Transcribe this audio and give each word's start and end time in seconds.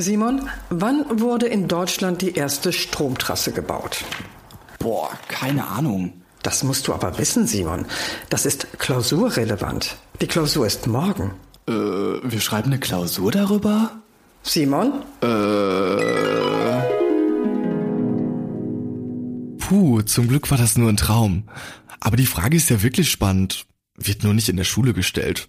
Simon, 0.00 0.48
wann 0.70 1.20
wurde 1.20 1.46
in 1.46 1.66
Deutschland 1.66 2.22
die 2.22 2.34
erste 2.34 2.72
Stromtrasse 2.72 3.50
gebaut? 3.50 4.04
Boah, 4.78 5.10
keine 5.26 5.66
Ahnung. 5.66 6.12
Das 6.44 6.62
musst 6.62 6.86
du 6.86 6.94
aber 6.94 7.18
wissen, 7.18 7.48
Simon. 7.48 7.84
Das 8.30 8.46
ist 8.46 8.78
klausurrelevant. 8.78 9.96
Die 10.20 10.28
Klausur 10.28 10.68
ist 10.68 10.86
morgen. 10.86 11.32
Äh, 11.66 11.72
wir 11.72 12.40
schreiben 12.40 12.68
eine 12.68 12.78
Klausur 12.78 13.32
darüber? 13.32 13.90
Simon? 14.44 15.02
Äh. 15.20 15.26
Puh, 19.58 20.02
zum 20.02 20.28
Glück 20.28 20.48
war 20.52 20.58
das 20.58 20.78
nur 20.78 20.90
ein 20.90 20.96
Traum. 20.96 21.48
Aber 21.98 22.16
die 22.16 22.26
Frage 22.26 22.56
ist 22.56 22.70
ja 22.70 22.84
wirklich 22.84 23.10
spannend. 23.10 23.66
Wird 23.96 24.22
nur 24.22 24.32
nicht 24.32 24.48
in 24.48 24.56
der 24.56 24.62
Schule 24.62 24.94
gestellt. 24.94 25.48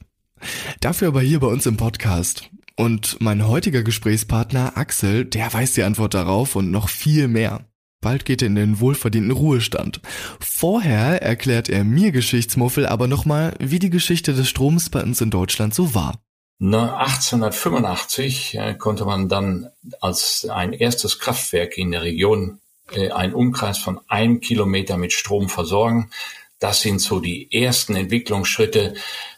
Dafür 0.80 1.10
aber 1.10 1.22
hier 1.22 1.40
bei 1.40 1.48
uns 1.48 1.68
im 1.68 1.78
Podcast. 1.78 2.50
Und 2.80 3.18
mein 3.20 3.46
heutiger 3.46 3.84
Gesprächspartner 3.84 4.78
Axel, 4.78 5.26
der 5.26 5.54
weiß 5.54 5.74
die 5.74 5.84
Antwort 5.84 6.14
darauf 6.14 6.56
und 6.56 6.72
noch 6.72 6.88
viel 6.88 7.28
mehr. 7.28 7.66
Bald 8.00 8.24
geht 8.24 8.42
er 8.42 8.48
in 8.48 8.56
den 8.56 8.80
wohlverdienten 8.80 9.32
Ruhestand. 9.32 10.00
Vorher 10.40 11.22
erklärt 11.22 11.68
er 11.68 11.84
mir 11.84 12.14
Geschichtsmuffel 12.14 12.86
aber 12.86 13.08
nochmal, 13.08 13.54
wie 13.60 13.80
die 13.80 13.90
Geschichte 13.90 14.34
des 14.34 14.48
Stroms 14.48 14.90
bei 14.90 15.04
uns 15.04 15.20
in 15.20 15.30
Deutschland 15.30 15.76
so 15.76 15.94
war. 15.94 16.22
Na, 16.58 16.96
1885 17.00 18.56
äh, 18.56 18.76
konnte 18.76 19.04
man 19.04 19.28
dann 19.28 19.68
als 20.00 20.48
ein 20.50 20.72
erstes 20.72 21.20
Kraftwerk 21.20 21.78
in 21.78 21.92
der 21.92 22.04
Region 22.04 22.62
äh, 22.94 23.12
einen 23.12 23.34
Umkreis 23.34 23.78
von 23.78 24.00
einem 24.08 24.40
Kilometer 24.40 24.96
mit 24.96 25.12
Strom 25.12 25.50
versorgen. 25.50 26.12
Das 26.60 26.82
sind 26.82 27.00
so 27.00 27.20
die 27.20 27.52
ersten 27.52 27.96
Entwicklungsschritte 27.96 28.94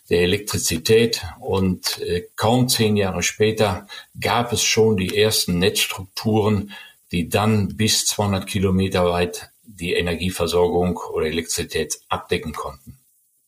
der 0.10 0.22
Elektrizität 0.22 1.24
und 1.40 2.00
äh, 2.02 2.28
kaum 2.36 2.68
zehn 2.68 2.98
Jahre 2.98 3.24
später 3.24 3.88
gab 4.20 4.52
es 4.52 4.64
schon 4.64 4.98
die 4.98 5.16
ersten 5.16 5.60
Netzstrukturen, 5.60 6.74
die 7.12 7.30
dann 7.30 7.78
bis 7.78 8.06
200 8.08 8.48
Kilometer 8.48 9.10
weit 9.10 9.52
die 9.64 9.94
Energieversorgung 9.94 10.98
oder 10.98 11.28
Elektrizität 11.28 12.00
abdecken 12.10 12.54
konnten. 12.54 12.98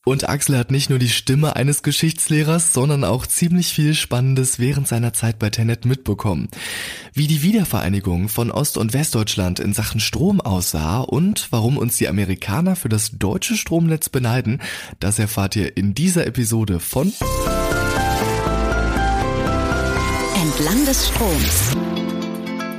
Und 0.06 0.28
Axel 0.28 0.58
hat 0.58 0.70
nicht 0.70 0.90
nur 0.90 1.00
die 1.00 1.08
Stimme 1.08 1.56
eines 1.56 1.82
Geschichtslehrers, 1.82 2.74
sondern 2.74 3.06
auch 3.06 3.26
ziemlich 3.26 3.68
viel 3.74 3.94
Spannendes 3.94 4.60
während 4.60 4.86
seiner 4.86 5.14
Zeit 5.14 5.40
bei 5.40 5.50
Tenet 5.50 5.86
mitbekommen. 5.86 6.50
Wie 7.14 7.28
die 7.28 7.42
Wiedervereinigung 7.42 8.28
von 8.28 8.52
Ost- 8.52 8.78
und 8.78 8.92
Westdeutschland 8.92 9.62
in 9.62 9.74
Sachen 9.74 10.02
Strom 10.02 10.42
aussah 10.42 11.00
und 11.00 11.48
warum 11.52 11.78
uns 11.78 11.96
die 11.96 12.10
Amerikaner 12.10 12.76
für 12.76 12.90
das 12.90 13.12
deutsche 13.12 13.56
Stromnetz 13.56 14.10
beneiden, 14.10 14.62
das 15.00 15.20
erfahrt 15.20 15.56
ihr 15.56 15.78
in 15.78 15.94
dieser 15.94 16.28
Episode 16.28 16.82
von 16.82 17.14
Entlang 20.36 20.86
des 20.86 21.08
Stroms. 21.08 22.03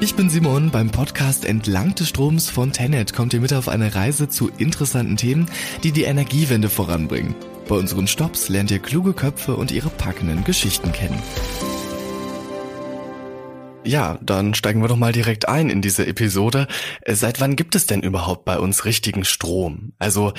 Ich 0.04 0.16
bin 0.16 0.28
Simon. 0.28 0.70
Beim 0.70 0.90
Podcast 0.90 1.46
Entlang 1.46 1.94
des 1.94 2.10
Stroms 2.10 2.50
von 2.50 2.74
Tenet 2.74 3.14
kommt 3.14 3.32
ihr 3.32 3.40
mit 3.40 3.54
auf 3.54 3.70
eine 3.70 3.94
Reise 3.94 4.28
zu 4.28 4.50
interessanten 4.58 5.16
Themen, 5.16 5.46
die 5.82 5.92
die 5.92 6.02
Energiewende 6.02 6.68
voranbringen. 6.68 7.34
Bei 7.66 7.76
unseren 7.76 8.06
Stops 8.06 8.50
lernt 8.50 8.70
ihr 8.70 8.80
kluge 8.80 9.14
Köpfe 9.14 9.56
und 9.56 9.72
ihre 9.72 9.88
packenden 9.88 10.44
Geschichten 10.44 10.92
kennen. 10.92 11.22
Ja, 13.82 14.18
dann 14.20 14.52
steigen 14.52 14.82
wir 14.82 14.88
doch 14.88 14.98
mal 14.98 15.12
direkt 15.12 15.48
ein 15.48 15.70
in 15.70 15.80
diese 15.80 16.06
Episode. 16.06 16.68
Seit 17.08 17.40
wann 17.40 17.56
gibt 17.56 17.74
es 17.74 17.86
denn 17.86 18.02
überhaupt 18.02 18.44
bei 18.44 18.58
uns 18.58 18.84
richtigen 18.84 19.24
Strom? 19.24 19.94
Also 19.98 20.34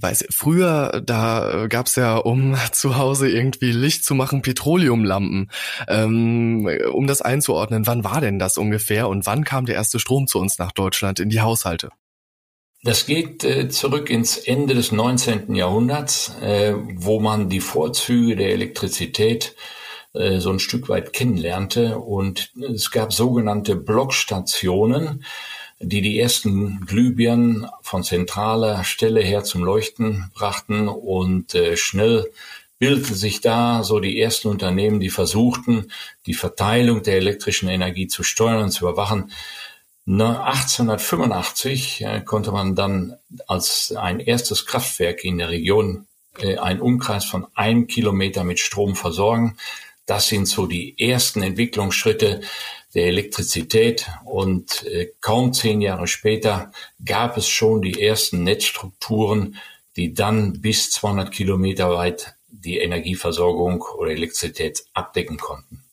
weiß, 0.00 0.26
früher, 0.30 1.02
da 1.04 1.64
äh, 1.64 1.68
gab's 1.68 1.96
ja, 1.96 2.16
um 2.16 2.56
zu 2.72 2.96
Hause 2.96 3.28
irgendwie 3.28 3.72
Licht 3.72 4.04
zu 4.04 4.14
machen, 4.14 4.42
Petroleumlampen. 4.42 5.50
Ähm, 5.86 6.68
um 6.92 7.06
das 7.06 7.22
einzuordnen, 7.22 7.86
wann 7.86 8.04
war 8.04 8.20
denn 8.20 8.38
das 8.38 8.58
ungefähr 8.58 9.08
und 9.08 9.26
wann 9.26 9.44
kam 9.44 9.66
der 9.66 9.76
erste 9.76 9.98
Strom 9.98 10.26
zu 10.26 10.38
uns 10.38 10.58
nach 10.58 10.72
Deutschland 10.72 11.20
in 11.20 11.30
die 11.30 11.40
Haushalte? 11.40 11.90
Das 12.84 13.06
geht 13.06 13.42
äh, 13.42 13.68
zurück 13.68 14.08
ins 14.08 14.36
Ende 14.36 14.74
des 14.74 14.92
19. 14.92 15.54
Jahrhunderts, 15.54 16.36
äh, 16.40 16.74
wo 16.94 17.18
man 17.18 17.48
die 17.48 17.60
Vorzüge 17.60 18.36
der 18.36 18.50
Elektrizität 18.50 19.56
äh, 20.14 20.38
so 20.38 20.50
ein 20.50 20.60
Stück 20.60 20.88
weit 20.88 21.12
kennenlernte. 21.12 21.98
Und 21.98 22.52
es 22.72 22.92
gab 22.92 23.12
sogenannte 23.12 23.74
Blockstationen, 23.74 25.24
die 25.80 26.02
die 26.02 26.18
ersten 26.18 26.84
Glühbirnen 26.86 27.68
von 27.82 28.02
zentraler 28.02 28.84
Stelle 28.84 29.20
her 29.20 29.44
zum 29.44 29.62
Leuchten 29.62 30.30
brachten 30.34 30.88
und 30.88 31.54
äh, 31.54 31.76
schnell 31.76 32.30
bildeten 32.78 33.14
sich 33.14 33.40
da 33.40 33.82
so 33.82 34.00
die 34.00 34.20
ersten 34.20 34.48
Unternehmen, 34.48 35.00
die 35.00 35.10
versuchten, 35.10 35.90
die 36.26 36.34
Verteilung 36.34 37.02
der 37.02 37.16
elektrischen 37.16 37.68
Energie 37.68 38.06
zu 38.06 38.22
steuern 38.22 38.64
und 38.64 38.70
zu 38.70 38.84
überwachen. 38.88 39.32
1885 40.06 42.02
äh, 42.02 42.20
konnte 42.24 42.50
man 42.50 42.74
dann 42.74 43.16
als 43.46 43.94
ein 43.96 44.20
erstes 44.20 44.64
Kraftwerk 44.64 45.24
in 45.24 45.38
der 45.38 45.50
Region 45.50 46.06
äh, 46.38 46.56
einen 46.56 46.80
Umkreis 46.80 47.24
von 47.24 47.46
einem 47.54 47.86
Kilometer 47.86 48.42
mit 48.44 48.58
Strom 48.58 48.96
versorgen. 48.96 49.56
Das 50.06 50.28
sind 50.28 50.46
so 50.46 50.66
die 50.66 50.98
ersten 50.98 51.42
Entwicklungsschritte 51.42 52.40
der 52.94 53.06
Elektrizität 53.06 54.08
und 54.24 54.84
äh, 54.86 55.10
kaum 55.20 55.52
zehn 55.52 55.80
Jahre 55.80 56.06
später 56.06 56.72
gab 57.04 57.36
es 57.36 57.48
schon 57.48 57.82
die 57.82 58.02
ersten 58.02 58.44
Netzstrukturen, 58.44 59.56
die 59.96 60.14
dann 60.14 60.60
bis 60.60 60.90
200 60.90 61.30
Kilometer 61.30 61.90
weit 61.90 62.34
die 62.50 62.78
Energieversorgung 62.78 63.82
oder 63.82 64.12
Elektrizität 64.12 64.84
abdecken 64.94 65.36
konnten. 65.38 65.84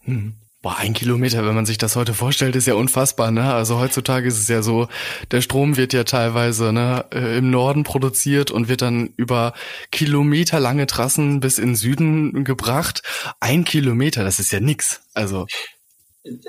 Hm. 0.00 0.34
Boah, 0.64 0.78
ein 0.78 0.94
Kilometer, 0.94 1.44
wenn 1.44 1.54
man 1.54 1.66
sich 1.66 1.76
das 1.76 1.94
heute 1.94 2.14
vorstellt, 2.14 2.56
ist 2.56 2.66
ja 2.66 2.72
unfassbar, 2.72 3.30
ne? 3.30 3.52
Also 3.52 3.78
heutzutage 3.78 4.26
ist 4.26 4.38
es 4.38 4.48
ja 4.48 4.62
so, 4.62 4.88
der 5.30 5.42
Strom 5.42 5.76
wird 5.76 5.92
ja 5.92 6.04
teilweise 6.04 6.72
ne, 6.72 7.04
äh, 7.12 7.36
im 7.36 7.50
Norden 7.50 7.82
produziert 7.82 8.50
und 8.50 8.68
wird 8.68 8.80
dann 8.80 9.12
über 9.18 9.52
kilometerlange 9.90 10.86
Trassen 10.86 11.40
bis 11.40 11.58
in 11.58 11.76
Süden 11.76 12.44
gebracht. 12.44 13.02
Ein 13.40 13.64
Kilometer, 13.64 14.24
das 14.24 14.40
ist 14.40 14.52
ja 14.52 14.60
nix. 14.60 15.02
Also 15.12 15.46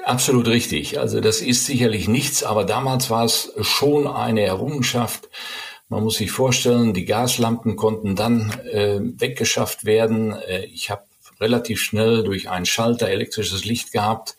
Absolut 0.06 0.47
richtig. 0.47 1.00
Also 1.00 1.19
das 1.19 1.41
ist 1.41 1.66
sicherlich 1.66 2.08
nichts, 2.08 2.44
aber 2.44 2.63
damals 2.63 3.09
war 3.09 3.25
es 3.25 3.52
schon 3.62 4.08
eine 4.08 4.41
Errungenschaft. 4.41 5.30
Man 5.90 6.03
muss 6.03 6.16
sich 6.16 6.31
vorstellen, 6.31 6.94
die 6.94 7.06
Gaslampen 7.06 7.75
konnten 7.75 8.16
dann 8.16 8.52
äh, 8.72 9.00
weggeschafft 9.02 9.85
werden. 9.85 10.31
Äh, 10.31 10.66
ich 10.66 10.90
habe 10.90 11.03
relativ 11.41 11.81
schnell 11.81 12.24
durch 12.24 12.50
einen 12.50 12.66
Schalter 12.66 13.09
elektrisches 13.09 13.66
Licht 13.66 13.91
gehabt 13.91 14.38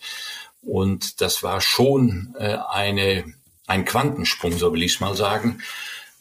und 0.63 1.21
das 1.21 1.43
war 1.43 1.61
schon 1.61 2.35
äh, 2.39 2.57
eine, 2.71 3.25
ein 3.67 3.85
Quantensprung, 3.85 4.53
so 4.53 4.73
will 4.73 4.83
ich 4.83 4.95
es 4.95 5.01
mal 5.01 5.15
sagen, 5.15 5.61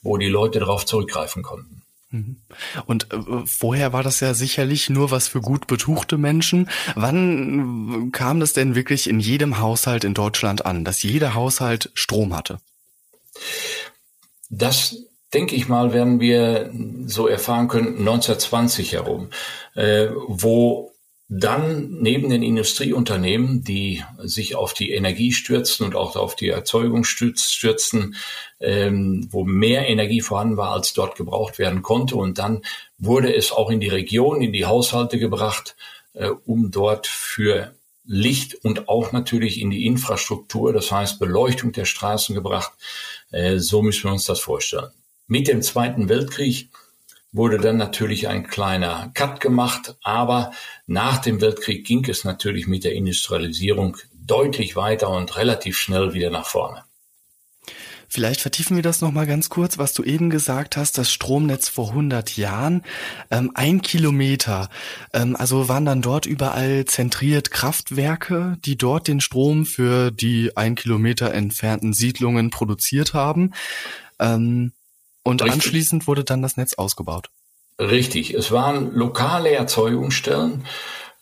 wo 0.01 0.17
die 0.17 0.27
Leute 0.27 0.59
darauf 0.59 0.85
zurückgreifen 0.85 1.41
konnten. 1.41 1.84
Mhm. 2.15 2.37
Und 2.85 3.11
äh, 3.11 3.45
vorher 3.45 3.91
war 3.93 4.03
das 4.03 4.19
ja 4.21 4.33
sicherlich 4.33 4.89
nur 4.89 5.11
was 5.11 5.27
für 5.27 5.41
gut 5.41 5.67
betuchte 5.67 6.17
Menschen. 6.17 6.69
Wann 6.95 8.11
kam 8.11 8.39
das 8.39 8.53
denn 8.53 8.75
wirklich 8.75 9.09
in 9.09 9.19
jedem 9.19 9.59
Haushalt 9.59 10.03
in 10.03 10.13
Deutschland 10.13 10.65
an, 10.65 10.85
dass 10.85 11.03
jeder 11.03 11.33
Haushalt 11.33 11.91
Strom 11.93 12.35
hatte? 12.35 12.59
Das 14.49 14.95
denke 15.33 15.55
ich 15.55 15.67
mal, 15.67 15.91
werden 15.91 16.21
wir 16.21 16.71
so 17.07 17.27
erfahren 17.27 17.67
können 17.67 17.97
1920 17.99 18.93
herum, 18.93 19.29
äh, 19.73 20.07
wo 20.27 20.94
dann 21.27 21.89
neben 22.01 22.29
den 22.29 22.43
Industrieunternehmen, 22.43 23.63
die 23.63 24.03
sich 24.19 24.55
auf 24.55 24.73
die 24.73 24.91
Energie 24.91 25.31
stürzten 25.31 25.85
und 25.87 25.95
auch 25.95 26.15
auf 26.15 26.35
die 26.35 26.49
Erzeugung 26.49 27.03
stürzten, 27.03 28.15
ähm, 28.59 29.27
wo 29.31 29.43
mehr 29.43 29.89
Energie 29.89 30.21
vorhanden 30.21 30.57
war, 30.57 30.71
als 30.71 30.93
dort 30.93 31.15
gebraucht 31.15 31.57
werden 31.57 31.81
konnte. 31.81 32.15
Und 32.15 32.37
dann 32.37 32.61
wurde 32.99 33.35
es 33.35 33.51
auch 33.51 33.71
in 33.71 33.79
die 33.79 33.89
Region, 33.89 34.41
in 34.41 34.53
die 34.53 34.65
Haushalte 34.65 35.17
gebracht, 35.17 35.75
äh, 36.13 36.29
um 36.29 36.69
dort 36.69 37.07
für 37.07 37.73
Licht 38.05 38.63
und 38.63 38.87
auch 38.87 39.11
natürlich 39.11 39.59
in 39.59 39.71
die 39.71 39.87
Infrastruktur, 39.87 40.73
das 40.73 40.91
heißt 40.91 41.17
Beleuchtung 41.17 41.71
der 41.71 41.85
Straßen 41.85 42.35
gebracht. 42.35 42.71
Äh, 43.31 43.57
so 43.57 43.81
müssen 43.81 44.03
wir 44.03 44.11
uns 44.11 44.25
das 44.25 44.39
vorstellen. 44.39 44.91
Mit 45.27 45.47
dem 45.47 45.63
Zweiten 45.63 46.07
Weltkrieg 46.07 46.69
wurde 47.35 47.57
dann 47.57 47.77
natürlich 47.77 48.27
ein 48.27 48.47
kleiner 48.47 49.11
Cut 49.13 49.41
gemacht, 49.41 49.95
aber 50.03 50.51
nach 50.87 51.17
dem 51.19 51.41
Weltkrieg 51.41 51.85
ging 51.85 52.07
es 52.09 52.23
natürlich 52.23 52.67
mit 52.67 52.83
der 52.83 52.93
Industrialisierung 52.93 53.97
deutlich 54.13 54.75
weiter 54.75 55.09
und 55.09 55.35
relativ 55.37 55.77
schnell 55.77 56.13
wieder 56.13 56.29
nach 56.29 56.45
vorne. 56.45 56.83
Vielleicht 58.07 58.39
vertiefen 58.39 58.77
wir 58.77 58.83
das 58.83 59.01
noch 59.01 59.11
mal 59.11 59.27
ganz 59.27 59.49
kurz, 59.49 59.77
was 59.77 59.93
du 59.93 60.03
eben 60.03 60.29
gesagt 60.29 60.77
hast, 60.77 60.97
das 60.97 61.11
Stromnetz 61.11 61.67
vor 61.67 61.89
100 61.89 62.37
Jahren, 62.37 62.83
ähm, 63.29 63.51
ein 63.55 63.81
Kilometer. 63.81 64.69
Ähm, 65.11 65.35
also 65.35 65.67
waren 65.67 65.83
dann 65.83 66.01
dort 66.01 66.25
überall 66.25 66.85
zentriert 66.85 67.51
Kraftwerke, 67.51 68.57
die 68.63 68.77
dort 68.77 69.09
den 69.09 69.19
Strom 69.19 69.65
für 69.65 70.11
die 70.11 70.55
ein 70.55 70.75
Kilometer 70.75 71.33
entfernten 71.33 71.91
Siedlungen 71.91 72.51
produziert 72.51 73.13
haben. 73.13 73.51
Ähm, 74.19 74.71
und 75.25 75.41
Richtig. 75.41 75.55
anschließend 75.55 76.07
wurde 76.07 76.23
dann 76.23 76.41
das 76.41 76.55
Netz 76.55 76.75
ausgebaut. 76.75 77.29
Richtig. 77.77 78.33
Es 78.33 78.51
waren 78.51 78.93
lokale 78.93 79.51
Erzeugungsstellen 79.51 80.63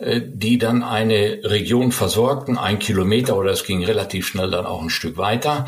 äh, 0.04 0.22
die 0.26 0.58
dann 0.58 0.84
eine 0.84 1.40
Region 1.44 1.92
versorgten, 1.92 2.58
ein 2.58 2.80
Kilometer 2.80 3.38
oder 3.38 3.52
es 3.52 3.64
ging 3.64 3.86
relativ 3.86 4.28
schnell 4.28 4.52
dann 4.52 4.66
auch 4.66 4.82
ein 4.82 4.90
Stück 4.90 5.18
weiter. 5.18 5.66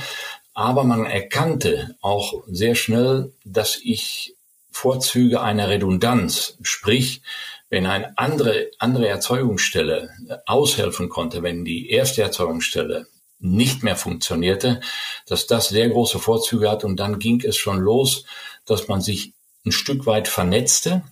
Aber 0.53 0.83
man 0.83 1.05
erkannte 1.05 1.95
auch 2.01 2.43
sehr 2.47 2.75
schnell, 2.75 3.31
dass 3.43 3.79
ich 3.81 4.35
Vorzüge 4.71 5.41
einer 5.41 5.69
Redundanz, 5.69 6.57
sprich, 6.63 7.21
wenn 7.69 7.85
eine 7.85 8.17
andere, 8.17 8.71
andere 8.79 9.07
Erzeugungsstelle 9.07 10.09
aushelfen 10.45 11.07
konnte, 11.09 11.43
wenn 11.43 11.63
die 11.63 11.89
erste 11.89 12.21
Erzeugungsstelle 12.21 13.07
nicht 13.39 13.83
mehr 13.83 13.95
funktionierte, 13.95 14.81
dass 15.27 15.47
das 15.47 15.69
sehr 15.69 15.89
große 15.89 16.19
Vorzüge 16.19 16.69
hat. 16.69 16.83
Und 16.83 16.99
dann 16.99 17.19
ging 17.19 17.41
es 17.41 17.57
schon 17.57 17.79
los, 17.79 18.25
dass 18.65 18.87
man 18.87 19.01
sich 19.01 19.33
ein 19.65 19.71
Stück 19.71 20.05
weit 20.05 20.27
vernetzte 20.27 21.03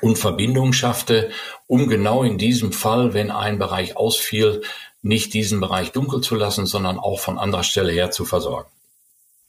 und 0.00 0.18
Verbindungen 0.18 0.72
schaffte, 0.72 1.30
um 1.66 1.88
genau 1.88 2.22
in 2.22 2.38
diesem 2.38 2.72
Fall, 2.72 3.14
wenn 3.14 3.30
ein 3.30 3.58
Bereich 3.58 3.96
ausfiel, 3.96 4.62
nicht 5.02 5.34
diesen 5.34 5.60
Bereich 5.60 5.92
dunkel 5.92 6.20
zu 6.20 6.34
lassen, 6.34 6.66
sondern 6.66 6.98
auch 6.98 7.20
von 7.20 7.38
anderer 7.38 7.64
Stelle 7.64 7.92
her 7.92 8.10
zu 8.10 8.24
versorgen. 8.24 8.70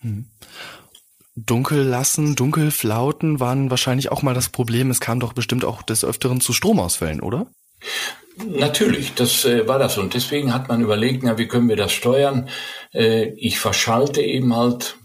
Hm. 0.02 0.26
Dunkel 1.38 1.84
lassen, 1.84 2.36
dunkel 2.36 2.72
flauten 2.72 3.42
waren 3.42 3.70
wahrscheinlich 3.70 4.10
auch 4.10 4.22
mal 4.22 4.34
das 4.34 4.50
Problem. 4.50 4.90
Es 4.90 5.02
kam 5.02 5.20
doch 5.20 5.34
bestimmt 5.34 5.66
auch 5.66 5.82
des 5.82 6.06
Öfteren 6.06 6.40
zu 6.40 6.54
Stromausfällen, 6.54 7.20
oder? 7.20 7.48
Natürlich, 8.46 9.14
das 9.14 9.46
äh, 9.46 9.68
war 9.68 9.80
das. 9.80 9.98
Und 9.98 10.14
deswegen 10.14 10.54
hat 10.54 10.68
man 10.68 10.82
überlegt, 10.82 11.24
na, 11.24 11.38
wie 11.38 11.48
können 11.48 11.70
wir 11.70 11.78
das 11.78 11.92
steuern? 11.92 12.50
Äh, 12.94 13.30
ich 13.38 13.60
verschalte 13.60 14.22
eben 14.22 14.56
halt 14.56 14.98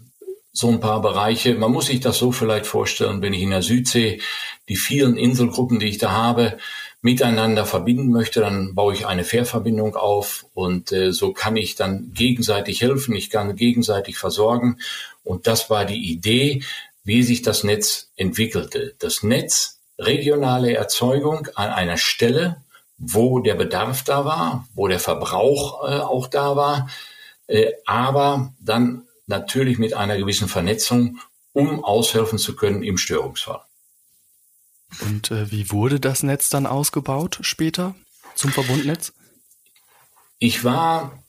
so 0.51 0.67
ein 0.67 0.81
paar 0.81 1.01
Bereiche. 1.01 1.55
Man 1.55 1.71
muss 1.71 1.87
sich 1.87 2.01
das 2.01 2.17
so 2.17 2.31
vielleicht 2.31 2.65
vorstellen, 2.65 3.21
wenn 3.21 3.33
ich 3.33 3.41
in 3.41 3.51
der 3.51 3.61
Südsee 3.61 4.19
die 4.67 4.75
vielen 4.75 5.15
Inselgruppen, 5.15 5.79
die 5.79 5.87
ich 5.87 5.97
da 5.97 6.11
habe, 6.11 6.57
miteinander 7.01 7.65
verbinden 7.65 8.11
möchte, 8.11 8.41
dann 8.41 8.75
baue 8.75 8.93
ich 8.93 9.07
eine 9.07 9.23
Fährverbindung 9.23 9.95
auf 9.95 10.45
und 10.53 10.91
äh, 10.91 11.11
so 11.11 11.33
kann 11.33 11.57
ich 11.57 11.75
dann 11.75 12.11
gegenseitig 12.13 12.81
helfen, 12.81 13.15
ich 13.15 13.31
kann 13.31 13.55
gegenseitig 13.55 14.17
versorgen. 14.17 14.77
Und 15.23 15.47
das 15.47 15.69
war 15.69 15.85
die 15.85 16.11
Idee, 16.11 16.63
wie 17.03 17.23
sich 17.23 17.41
das 17.41 17.63
Netz 17.63 18.11
entwickelte. 18.17 18.93
Das 18.99 19.23
Netz, 19.23 19.79
regionale 19.97 20.73
Erzeugung 20.75 21.47
an 21.55 21.69
einer 21.69 21.97
Stelle, 21.97 22.57
wo 23.01 23.39
der 23.39 23.55
Bedarf 23.55 24.03
da 24.03 24.25
war, 24.25 24.67
wo 24.75 24.87
der 24.87 24.99
Verbrauch 24.99 25.89
äh, 25.89 25.99
auch 25.99 26.27
da 26.27 26.55
war, 26.55 26.87
äh, 27.47 27.71
aber 27.85 28.53
dann 28.59 29.07
natürlich 29.25 29.79
mit 29.79 29.95
einer 29.95 30.17
gewissen 30.17 30.47
Vernetzung, 30.47 31.19
um 31.51 31.83
aushelfen 31.83 32.37
zu 32.37 32.55
können 32.55 32.83
im 32.83 32.97
Störungsfall. 32.97 33.61
Und 35.01 35.31
äh, 35.31 35.51
wie 35.51 35.71
wurde 35.71 35.99
das 35.99 36.21
Netz 36.21 36.49
dann 36.49 36.67
ausgebaut 36.67 37.39
später 37.41 37.95
zum 38.35 38.51
Verbundnetz? 38.51 39.13
Ich 40.37 40.63
war 40.63 41.23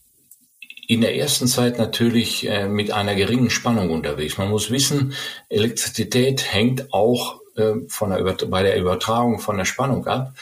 in 0.88 1.00
der 1.00 1.16
ersten 1.16 1.46
Zeit 1.46 1.78
natürlich 1.78 2.46
äh, 2.48 2.68
mit 2.68 2.90
einer 2.90 3.14
geringen 3.14 3.50
Spannung 3.50 3.90
unterwegs. 3.90 4.36
Man 4.36 4.50
muss 4.50 4.70
wissen, 4.70 5.14
Elektrizität 5.48 6.52
hängt 6.52 6.92
auch 6.92 7.40
äh, 7.56 7.75
von 7.88 8.10
der 8.10 8.46
bei 8.46 8.62
der 8.62 8.78
Übertragung 8.78 9.38
von 9.38 9.56
der 9.56 9.64
Spannung 9.64 10.06
ab. 10.06 10.34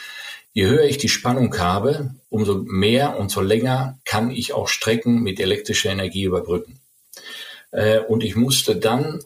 Je 0.53 0.65
höher 0.65 0.83
ich 0.83 0.97
die 0.97 1.09
Spannung 1.09 1.57
habe, 1.57 2.15
umso 2.29 2.55
mehr 2.65 3.17
und 3.17 3.31
so 3.31 3.41
länger 3.41 3.99
kann 4.05 4.31
ich 4.31 4.53
auch 4.53 4.67
Strecken 4.67 5.21
mit 5.21 5.39
elektrischer 5.39 5.91
Energie 5.91 6.23
überbrücken. 6.23 6.79
Äh, 7.71 7.99
und 7.99 8.23
ich 8.23 8.35
musste 8.35 8.75
dann 8.75 9.21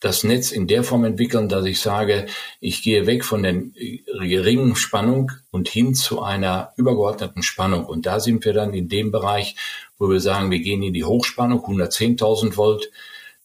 das 0.00 0.24
Netz 0.24 0.50
in 0.50 0.66
der 0.66 0.82
Form 0.82 1.04
entwickeln, 1.04 1.48
dass 1.48 1.66
ich 1.66 1.78
sage, 1.78 2.26
ich 2.58 2.82
gehe 2.82 3.06
weg 3.06 3.24
von 3.24 3.42
der 3.42 3.54
geringen 3.54 4.74
Spannung 4.74 5.30
und 5.50 5.68
hin 5.68 5.94
zu 5.94 6.22
einer 6.22 6.72
übergeordneten 6.76 7.42
Spannung. 7.42 7.84
Und 7.84 8.06
da 8.06 8.18
sind 8.18 8.44
wir 8.44 8.54
dann 8.54 8.72
in 8.72 8.88
dem 8.88 9.12
Bereich, 9.12 9.56
wo 9.98 10.08
wir 10.08 10.20
sagen, 10.20 10.50
wir 10.50 10.60
gehen 10.60 10.82
in 10.82 10.94
die 10.94 11.04
Hochspannung, 11.04 11.60
110.000 11.60 12.56
Volt, 12.56 12.90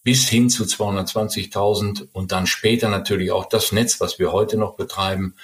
bis 0.04 0.30
hin 0.30 0.50
zu 0.50 0.64
220.000 0.64 2.08
und 2.14 2.32
dann 2.32 2.48
später 2.48 2.90
natürlich 2.90 3.32
auch 3.32 3.50
das 3.50 3.74
Netz, 3.74 4.00
was 4.00 4.18
wir 4.18 4.32
heute 4.32 4.56
noch 4.56 4.76
betreiben, 4.76 5.36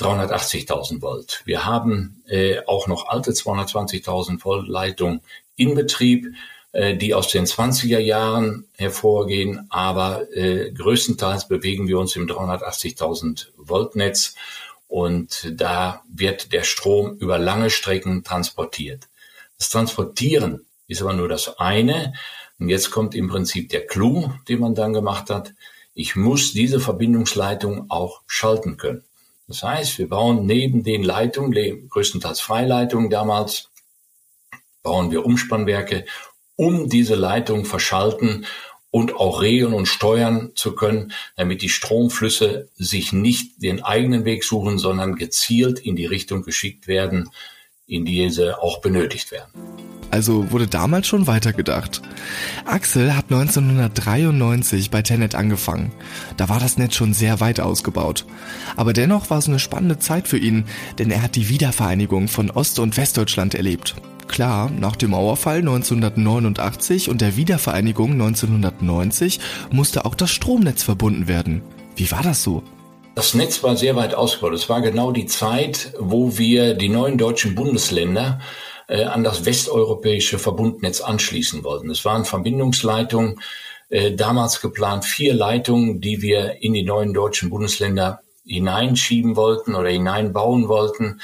380.000 0.00 1.00
Volt. 1.00 1.42
Wir 1.44 1.64
haben 1.64 2.22
äh, 2.26 2.60
auch 2.66 2.86
noch 2.86 3.08
alte 3.08 3.32
220.000 3.32 4.44
Volt 4.44 4.68
Leitung 4.68 5.20
in 5.56 5.74
Betrieb. 5.74 6.34
Äh, 6.76 6.94
die 6.98 7.14
aus 7.14 7.28
den 7.28 7.46
20er 7.46 7.98
Jahren 7.98 8.66
hervorgehen, 8.76 9.66
aber 9.70 10.30
äh, 10.36 10.70
größtenteils 10.72 11.48
bewegen 11.48 11.88
wir 11.88 11.98
uns 11.98 12.14
im 12.16 12.26
380.000 12.26 13.46
Volt 13.56 13.96
Netz 13.96 14.34
und 14.86 15.50
da 15.58 16.02
wird 16.12 16.52
der 16.52 16.64
Strom 16.64 17.16
über 17.16 17.38
lange 17.38 17.70
Strecken 17.70 18.24
transportiert. 18.24 19.08
Das 19.56 19.70
Transportieren 19.70 20.66
ist 20.86 21.00
aber 21.00 21.14
nur 21.14 21.28
das 21.28 21.58
eine. 21.58 22.12
Und 22.58 22.68
jetzt 22.68 22.90
kommt 22.90 23.14
im 23.14 23.28
Prinzip 23.28 23.70
der 23.70 23.86
Clou, 23.86 24.32
den 24.48 24.60
man 24.60 24.74
dann 24.74 24.92
gemacht 24.92 25.30
hat. 25.30 25.54
Ich 25.94 26.14
muss 26.14 26.52
diese 26.52 26.78
Verbindungsleitung 26.78 27.90
auch 27.90 28.20
schalten 28.26 28.76
können. 28.76 29.02
Das 29.48 29.62
heißt, 29.62 29.98
wir 29.98 30.08
bauen 30.08 30.44
neben 30.46 30.82
den 30.82 31.02
Leitungen, 31.02 31.88
größtenteils 31.88 32.40
Freileitungen 32.40 33.10
damals, 33.10 33.70
bauen 34.82 35.10
wir 35.10 35.24
Umspannwerke 35.24 36.04
um 36.56 36.88
diese 36.88 37.14
Leitung 37.14 37.64
verschalten 37.64 38.46
und 38.90 39.14
auch 39.14 39.42
regeln 39.42 39.74
und 39.74 39.86
steuern 39.86 40.52
zu 40.54 40.74
können, 40.74 41.12
damit 41.36 41.60
die 41.60 41.68
Stromflüsse 41.68 42.70
sich 42.76 43.12
nicht 43.12 43.62
den 43.62 43.82
eigenen 43.82 44.24
Weg 44.24 44.42
suchen, 44.42 44.78
sondern 44.78 45.16
gezielt 45.16 45.78
in 45.78 45.96
die 45.96 46.06
Richtung 46.06 46.42
geschickt 46.42 46.86
werden, 46.86 47.30
in 47.86 48.04
die 48.04 48.28
sie 48.30 48.58
auch 48.58 48.80
benötigt 48.80 49.30
werden. 49.30 49.50
Also 50.10 50.50
wurde 50.52 50.66
damals 50.66 51.06
schon 51.06 51.26
weitergedacht. 51.26 52.00
Axel 52.64 53.14
hat 53.14 53.24
1993 53.24 54.90
bei 54.90 55.02
Tenet 55.02 55.34
angefangen. 55.34 55.92
Da 56.36 56.48
war 56.48 56.60
das 56.60 56.78
Netz 56.78 56.94
schon 56.94 57.12
sehr 57.12 57.40
weit 57.40 57.60
ausgebaut. 57.60 58.24
Aber 58.76 58.92
dennoch 58.92 59.30
war 59.30 59.38
es 59.38 59.48
eine 59.48 59.58
spannende 59.58 59.98
Zeit 59.98 60.28
für 60.28 60.38
ihn, 60.38 60.64
denn 60.98 61.10
er 61.10 61.22
hat 61.22 61.34
die 61.34 61.48
Wiedervereinigung 61.48 62.28
von 62.28 62.50
Ost- 62.50 62.78
und 62.78 62.96
Westdeutschland 62.96 63.54
erlebt. 63.54 63.96
Klar, 64.28 64.70
nach 64.70 64.96
dem 64.96 65.10
Mauerfall 65.10 65.58
1989 65.58 67.08
und 67.10 67.20
der 67.20 67.36
Wiedervereinigung 67.36 68.12
1990 68.12 69.40
musste 69.70 70.04
auch 70.04 70.14
das 70.14 70.30
Stromnetz 70.30 70.82
verbunden 70.82 71.28
werden. 71.28 71.62
Wie 71.94 72.10
war 72.10 72.22
das 72.22 72.42
so? 72.42 72.62
Das 73.16 73.32
Netz 73.32 73.62
war 73.62 73.76
sehr 73.76 73.96
weit 73.96 74.14
ausgebaut. 74.14 74.52
Es 74.52 74.68
war 74.68 74.82
genau 74.82 75.10
die 75.10 75.24
Zeit, 75.24 75.94
wo 75.98 76.36
wir 76.36 76.74
die 76.74 76.90
neuen 76.90 77.16
deutschen 77.16 77.54
Bundesländer 77.54 78.42
äh, 78.88 79.04
an 79.04 79.24
das 79.24 79.46
westeuropäische 79.46 80.38
Verbundnetz 80.38 81.00
anschließen 81.00 81.64
wollten. 81.64 81.88
Es 81.88 82.04
waren 82.04 82.26
Verbindungsleitungen, 82.26 83.40
äh, 83.88 84.12
damals 84.12 84.60
geplant 84.60 85.06
vier 85.06 85.32
Leitungen, 85.32 86.02
die 86.02 86.20
wir 86.20 86.62
in 86.62 86.74
die 86.74 86.82
neuen 86.82 87.14
deutschen 87.14 87.48
Bundesländer 87.48 88.20
hineinschieben 88.44 89.34
wollten 89.34 89.74
oder 89.74 89.88
hineinbauen 89.88 90.68
wollten. 90.68 91.22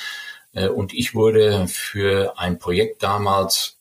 Äh, 0.54 0.68
und 0.68 0.94
ich 0.94 1.14
wurde 1.14 1.68
für 1.68 2.38
ein 2.38 2.58
Projekt 2.58 3.02
damals 3.02 3.76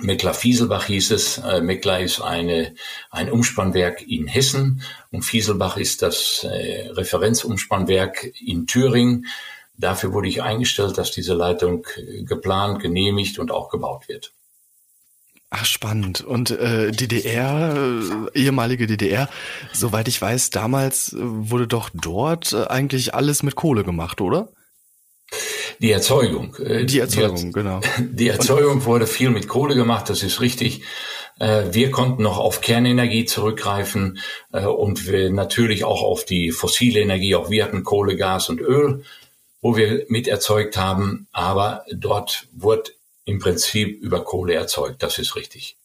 Meckler-Fieselbach 0.00 0.86
hieß 0.86 1.10
es. 1.10 1.38
Äh, 1.38 1.60
Meckler 1.60 2.00
ist 2.00 2.20
eine, 2.20 2.74
ein 3.10 3.30
Umspannwerk 3.30 4.02
in 4.02 4.26
Hessen 4.26 4.82
und 5.10 5.22
Fieselbach 5.22 5.76
ist 5.76 6.02
das 6.02 6.44
äh, 6.44 6.88
Referenzumspannwerk 6.90 8.32
in 8.40 8.66
Thüringen. 8.66 9.26
Dafür 9.76 10.12
wurde 10.12 10.28
ich 10.28 10.42
eingestellt, 10.42 10.98
dass 10.98 11.10
diese 11.10 11.34
Leitung 11.34 11.86
geplant, 12.20 12.80
genehmigt 12.80 13.38
und 13.38 13.50
auch 13.50 13.68
gebaut 13.68 14.08
wird. 14.08 14.32
Ach, 15.54 15.66
spannend. 15.66 16.22
Und 16.22 16.50
äh, 16.50 16.92
DDR, 16.92 17.76
äh, 17.76 18.38
ehemalige 18.38 18.86
DDR, 18.86 19.28
soweit 19.74 20.08
ich 20.08 20.20
weiß, 20.20 20.48
damals 20.48 21.14
wurde 21.14 21.66
doch 21.66 21.90
dort 21.92 22.54
äh, 22.54 22.64
eigentlich 22.68 23.14
alles 23.14 23.42
mit 23.42 23.54
Kohle 23.54 23.84
gemacht, 23.84 24.22
oder? 24.22 24.48
Die 25.80 25.90
Erzeugung. 25.90 26.54
Äh, 26.56 26.84
die 26.84 26.98
Erzeugung, 26.98 27.36
die, 27.36 27.52
genau. 27.52 27.80
Die 27.98 28.28
Erzeugung 28.28 28.84
wurde 28.84 29.06
viel 29.06 29.30
mit 29.30 29.48
Kohle 29.48 29.74
gemacht, 29.74 30.08
das 30.08 30.22
ist 30.22 30.40
richtig. 30.40 30.82
Äh, 31.38 31.72
wir 31.72 31.90
konnten 31.90 32.22
noch 32.22 32.38
auf 32.38 32.60
Kernenergie 32.60 33.24
zurückgreifen 33.24 34.18
äh, 34.52 34.64
und 34.64 35.10
natürlich 35.30 35.84
auch 35.84 36.02
auf 36.02 36.24
die 36.24 36.52
fossile 36.52 37.00
Energie. 37.00 37.34
Auch 37.34 37.50
wir 37.50 37.64
hatten 37.64 37.84
Kohle, 37.84 38.16
Gas 38.16 38.48
und 38.48 38.60
Öl, 38.60 39.04
wo 39.60 39.76
wir 39.76 40.04
mit 40.08 40.28
erzeugt 40.28 40.76
haben. 40.76 41.26
Aber 41.32 41.84
dort 41.92 42.46
wurde 42.52 42.92
im 43.24 43.38
Prinzip 43.38 44.00
über 44.02 44.24
Kohle 44.24 44.54
erzeugt. 44.54 45.02
Das 45.02 45.18
ist 45.18 45.36
richtig. 45.36 45.76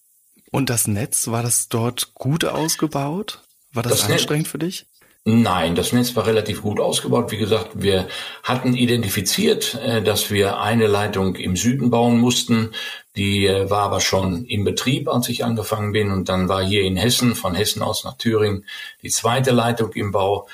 Und 0.52 0.70
das 0.70 0.88
Netz, 0.88 1.28
war 1.28 1.44
das 1.44 1.70
dort 1.70 2.14
gut 2.14 2.46
ausgebaut? 2.46 3.42
War 3.74 3.84
das, 3.84 4.02
das 4.02 4.10
anstrengend 4.10 4.46
Netz, 4.46 4.52
für 4.52 4.60
dich? 4.60 4.86
Nein, 5.30 5.76
das 5.76 5.92
Netz 5.92 6.16
war 6.16 6.26
relativ 6.26 6.62
gut 6.62 6.80
ausgebaut. 6.80 7.32
Wie 7.34 7.38
gesagt, 7.38 7.72
wir 7.74 8.08
hatten 8.44 8.74
identifiziert, 8.74 9.76
äh, 9.76 10.02
dass 10.02 10.32
wir 10.32 10.62
eine 10.62 10.88
Leitung 10.88 11.36
im 11.36 11.58
Süden 11.58 11.90
bauen 11.90 12.18
mussten. 12.18 12.72
Die 13.18 13.46
äh, 13.46 13.70
war 13.70 13.82
aber 13.82 14.00
schon 14.00 14.46
im 14.46 14.64
Betrieb, 14.64 15.10
als 15.10 15.28
ich 15.28 15.44
angefangen 15.44 15.92
bin. 15.92 16.12
Und 16.12 16.30
dann 16.30 16.48
war 16.48 16.64
hier 16.64 16.84
in 16.84 16.96
Hessen, 16.96 17.36
von 17.36 17.56
Hessen 17.56 17.82
aus 17.82 18.06
nach 18.06 18.18
Thüringen, 18.18 18.64
die 19.04 19.10
zweite 19.10 19.52
Leitung 19.52 19.92
im 19.94 20.14
Bau. 20.14 20.48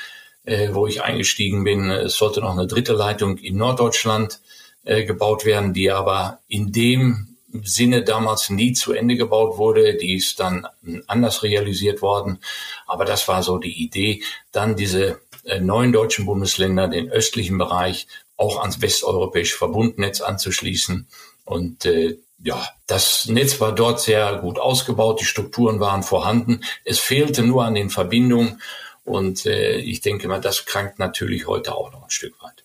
äh, 0.43 0.69
wo 0.73 0.87
ich 0.87 1.03
eingestiegen 1.03 1.63
bin. 1.63 1.91
Es 1.91 2.15
sollte 2.17 2.41
noch 2.41 2.51
eine 2.51 2.67
dritte 2.67 2.93
Leitung 2.93 3.37
in 3.37 3.57
Norddeutschland 3.57 4.41
gebaut 4.85 5.45
werden, 5.45 5.73
die 5.73 5.89
aber 5.91 6.39
in 6.49 6.73
dem 6.73 7.32
Sinne 7.63 8.03
damals 8.03 8.49
nie 8.49 8.73
zu 8.73 8.93
Ende 8.93 9.15
gebaut 9.15 9.57
wurde. 9.57 9.95
Die 9.95 10.15
ist 10.15 10.39
dann 10.39 10.67
anders 11.07 11.43
realisiert 11.43 12.01
worden. 12.01 12.39
Aber 12.87 13.05
das 13.05 13.27
war 13.27 13.43
so 13.43 13.57
die 13.57 13.83
Idee, 13.83 14.23
dann 14.51 14.75
diese 14.75 15.19
äh, 15.43 15.59
neuen 15.59 15.91
deutschen 15.91 16.25
Bundesländer, 16.25 16.87
den 16.87 17.09
östlichen 17.09 17.57
Bereich, 17.57 18.07
auch 18.37 18.61
ans 18.61 18.81
westeuropäische 18.81 19.57
Verbundnetz 19.57 20.21
anzuschließen. 20.21 21.07
Und 21.45 21.85
äh, 21.85 22.17
ja, 22.43 22.67
das 22.87 23.27
Netz 23.27 23.59
war 23.61 23.73
dort 23.73 24.01
sehr 24.01 24.37
gut 24.37 24.59
ausgebaut, 24.59 25.21
die 25.21 25.25
Strukturen 25.25 25.79
waren 25.79 26.03
vorhanden. 26.03 26.61
Es 26.83 26.99
fehlte 26.99 27.43
nur 27.43 27.63
an 27.63 27.75
den 27.75 27.89
Verbindungen. 27.89 28.61
Und 29.05 29.45
äh, 29.45 29.77
ich 29.77 30.01
denke 30.01 30.27
mal, 30.27 30.41
das 30.41 30.65
krankt 30.65 30.99
natürlich 30.99 31.47
heute 31.47 31.75
auch 31.75 31.91
noch 31.91 32.03
ein 32.03 32.09
Stück 32.09 32.41
weit. 32.41 32.63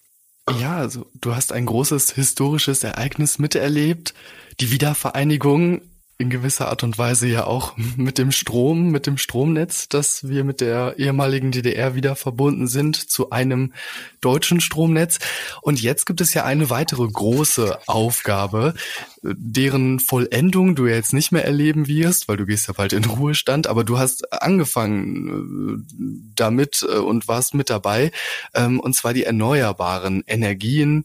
Ja, 0.61 0.77
also 0.77 1.07
du 1.15 1.35
hast 1.35 1.53
ein 1.53 1.67
großes 1.67 2.13
historisches 2.13 2.83
Ereignis 2.83 3.39
miterlebt 3.39 4.15
die 4.61 4.71
Wiedervereinigung 4.71 5.83
in 6.21 6.31
gewisser 6.31 6.67
Art 6.67 6.83
und 6.83 6.99
Weise 6.99 7.29
ja 7.29 7.45
auch 7.45 7.77
mit 7.97 8.19
dem 8.19 8.33
Strom, 8.33 8.91
mit 8.91 9.07
dem 9.07 9.19
Stromnetz, 9.19 9.89
dass 9.89 10.29
wir 10.29 10.43
mit 10.43 10.61
der 10.61 10.99
ehemaligen 10.99 11.53
DDR 11.53 11.95
wieder 11.95 12.17
verbunden 12.17 12.67
sind 12.67 12.97
zu 12.97 13.31
einem 13.31 13.73
deutschen 14.21 14.61
Stromnetz. 14.61 15.21
Und 15.63 15.81
jetzt 15.81 16.07
gibt 16.07 16.21
es 16.21 16.35
ja 16.35 16.45
eine 16.45 16.71
weitere 16.71 17.07
große 17.07 17.79
Aufgabe, 17.87 18.75
deren 19.23 20.01
Vollendung 20.01 20.75
du 20.75 20.87
jetzt 20.87 21.13
nicht 21.13 21.31
mehr 21.31 21.45
erleben 21.45 21.87
wirst, 21.87 22.27
weil 22.27 22.37
du 22.37 22.47
gehst 22.47 22.67
ja 22.67 22.75
bald 22.75 22.93
in 22.93 23.05
Ruhestand, 23.05 23.69
aber 23.69 23.85
du 23.85 23.99
hast 23.99 24.33
angefangen 24.43 25.87
äh, 25.87 26.33
damit 26.35 26.85
äh, 26.89 26.97
und 26.97 27.29
warst 27.29 27.55
mit 27.55 27.71
dabei, 27.71 28.11
ähm, 28.55 28.81
und 28.81 28.95
zwar 28.95 29.15
die 29.15 29.23
erneuerbaren 29.23 30.25
Energien, 30.27 31.05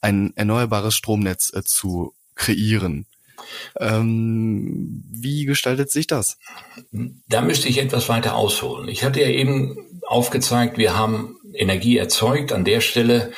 ein 0.00 0.32
erneuerbares 0.36 0.94
Stromnetz 0.94 1.52
äh, 1.52 1.64
zu 1.64 2.14
kreieren. 2.34 3.06
Ähm, 3.78 5.04
wie 5.10 5.44
gestaltet 5.44 5.90
sich 5.90 6.06
das? 6.06 6.38
Da 7.28 7.40
müsste 7.40 7.68
ich 7.68 7.78
etwas 7.78 8.08
weiter 8.08 8.36
ausholen. 8.36 8.88
Ich 8.88 9.04
hatte 9.04 9.20
ja 9.20 9.28
eben 9.28 10.00
aufgezeigt, 10.06 10.78
wir 10.78 10.96
haben 10.96 11.36
Energie 11.52 11.96
erzeugt 11.98 12.52
an 12.52 12.64
der 12.64 12.80
Stelle, 12.80 13.32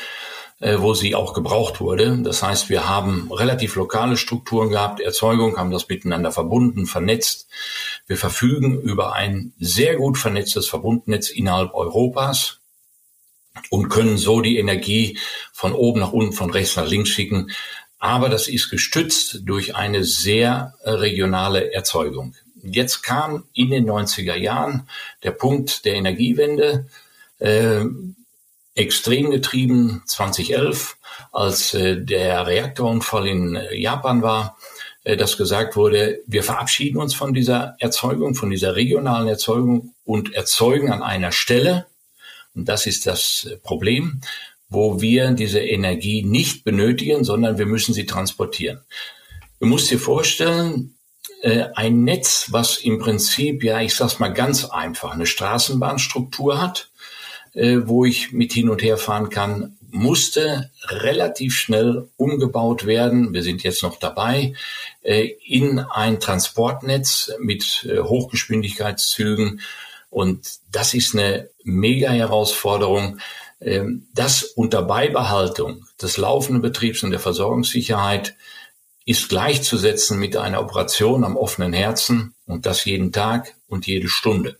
äh, 0.60 0.76
wo 0.78 0.94
sie 0.94 1.14
auch 1.14 1.34
gebraucht 1.34 1.80
wurde. 1.80 2.18
Das 2.22 2.42
heißt, 2.42 2.68
wir 2.70 2.88
haben 2.88 3.30
relativ 3.30 3.76
lokale 3.76 4.16
Strukturen 4.16 4.70
gehabt, 4.70 5.00
Erzeugung, 5.00 5.58
haben 5.58 5.70
das 5.70 5.88
miteinander 5.88 6.32
verbunden, 6.32 6.86
vernetzt. 6.86 7.48
Wir 8.06 8.16
verfügen 8.16 8.80
über 8.80 9.14
ein 9.14 9.52
sehr 9.58 9.96
gut 9.96 10.18
vernetztes 10.18 10.66
Verbundnetz 10.66 11.28
innerhalb 11.30 11.74
Europas 11.74 12.60
und 13.70 13.88
können 13.88 14.16
so 14.16 14.40
die 14.40 14.58
Energie 14.58 15.18
von 15.52 15.72
oben 15.72 16.00
nach 16.00 16.12
unten, 16.12 16.32
von 16.32 16.50
rechts 16.50 16.76
nach 16.76 16.86
links 16.86 17.10
schicken, 17.10 17.50
aber 17.98 18.28
das 18.28 18.48
ist 18.48 18.70
gestützt 18.70 19.40
durch 19.44 19.74
eine 19.74 20.04
sehr 20.04 20.74
äh, 20.82 20.90
regionale 20.90 21.72
Erzeugung. 21.72 22.34
Jetzt 22.62 23.02
kam 23.02 23.44
in 23.52 23.70
den 23.70 23.88
90er 23.88 24.34
Jahren 24.34 24.88
der 25.22 25.30
Punkt 25.30 25.84
der 25.84 25.94
Energiewende, 25.94 26.88
äh, 27.38 27.84
extrem 28.74 29.30
getrieben 29.30 30.02
2011, 30.06 30.96
als 31.32 31.74
äh, 31.74 31.96
der 31.96 32.46
Reaktorunfall 32.46 33.26
in 33.26 33.56
äh, 33.56 33.74
Japan 33.74 34.22
war, 34.22 34.58
äh, 35.04 35.16
dass 35.16 35.38
gesagt 35.38 35.76
wurde, 35.76 36.20
wir 36.26 36.42
verabschieden 36.42 36.98
uns 36.98 37.14
von 37.14 37.32
dieser 37.32 37.76
Erzeugung, 37.78 38.34
von 38.34 38.50
dieser 38.50 38.76
regionalen 38.76 39.28
Erzeugung 39.28 39.94
und 40.04 40.34
erzeugen 40.34 40.92
an 40.92 41.02
einer 41.02 41.32
Stelle, 41.32 41.86
und 42.54 42.68
das 42.68 42.86
ist 42.86 43.06
das 43.06 43.44
äh, 43.44 43.56
Problem, 43.56 44.20
wo 44.68 45.00
wir 45.00 45.30
diese 45.32 45.60
Energie 45.60 46.22
nicht 46.22 46.64
benötigen, 46.64 47.24
sondern 47.24 47.58
wir 47.58 47.66
müssen 47.66 47.94
sie 47.94 48.06
transportieren. 48.06 48.80
Du 49.60 49.66
musst 49.66 49.90
dir 49.90 49.98
vorstellen, 49.98 50.96
äh, 51.42 51.66
ein 51.74 52.04
Netz, 52.04 52.48
was 52.50 52.78
im 52.78 52.98
Prinzip, 52.98 53.62
ja, 53.62 53.80
ich 53.80 53.94
sag's 53.94 54.18
mal 54.18 54.32
ganz 54.32 54.64
einfach, 54.64 55.12
eine 55.12 55.26
Straßenbahnstruktur 55.26 56.60
hat, 56.60 56.90
äh, 57.52 57.78
wo 57.84 58.04
ich 58.04 58.32
mit 58.32 58.52
hin 58.52 58.68
und 58.68 58.82
her 58.82 58.96
fahren 58.96 59.30
kann, 59.30 59.76
musste 59.90 60.70
relativ 60.88 61.54
schnell 61.54 62.08
umgebaut 62.16 62.86
werden. 62.86 63.32
Wir 63.32 63.42
sind 63.42 63.62
jetzt 63.62 63.82
noch 63.82 63.98
dabei 63.98 64.54
äh, 65.02 65.30
in 65.46 65.78
ein 65.78 66.20
Transportnetz 66.20 67.32
mit 67.38 67.88
Hochgeschwindigkeitszügen. 67.88 69.60
Und 70.10 70.48
das 70.70 70.94
ist 70.94 71.14
eine 71.14 71.48
mega 71.62 72.10
Herausforderung. 72.10 73.20
Ähm, 73.60 74.08
das 74.14 74.42
unter 74.42 74.82
Beibehaltung 74.82 75.86
des 76.00 76.16
laufenden 76.16 76.62
Betriebs 76.62 77.02
und 77.02 77.10
der 77.10 77.20
Versorgungssicherheit 77.20 78.36
ist 79.06 79.28
gleichzusetzen 79.28 80.18
mit 80.18 80.36
einer 80.36 80.60
Operation 80.60 81.24
am 81.24 81.36
offenen 81.36 81.72
Herzen 81.72 82.34
und 82.46 82.66
das 82.66 82.84
jeden 82.84 83.12
Tag 83.12 83.54
und 83.68 83.86
jede 83.86 84.08
Stunde. 84.08 84.58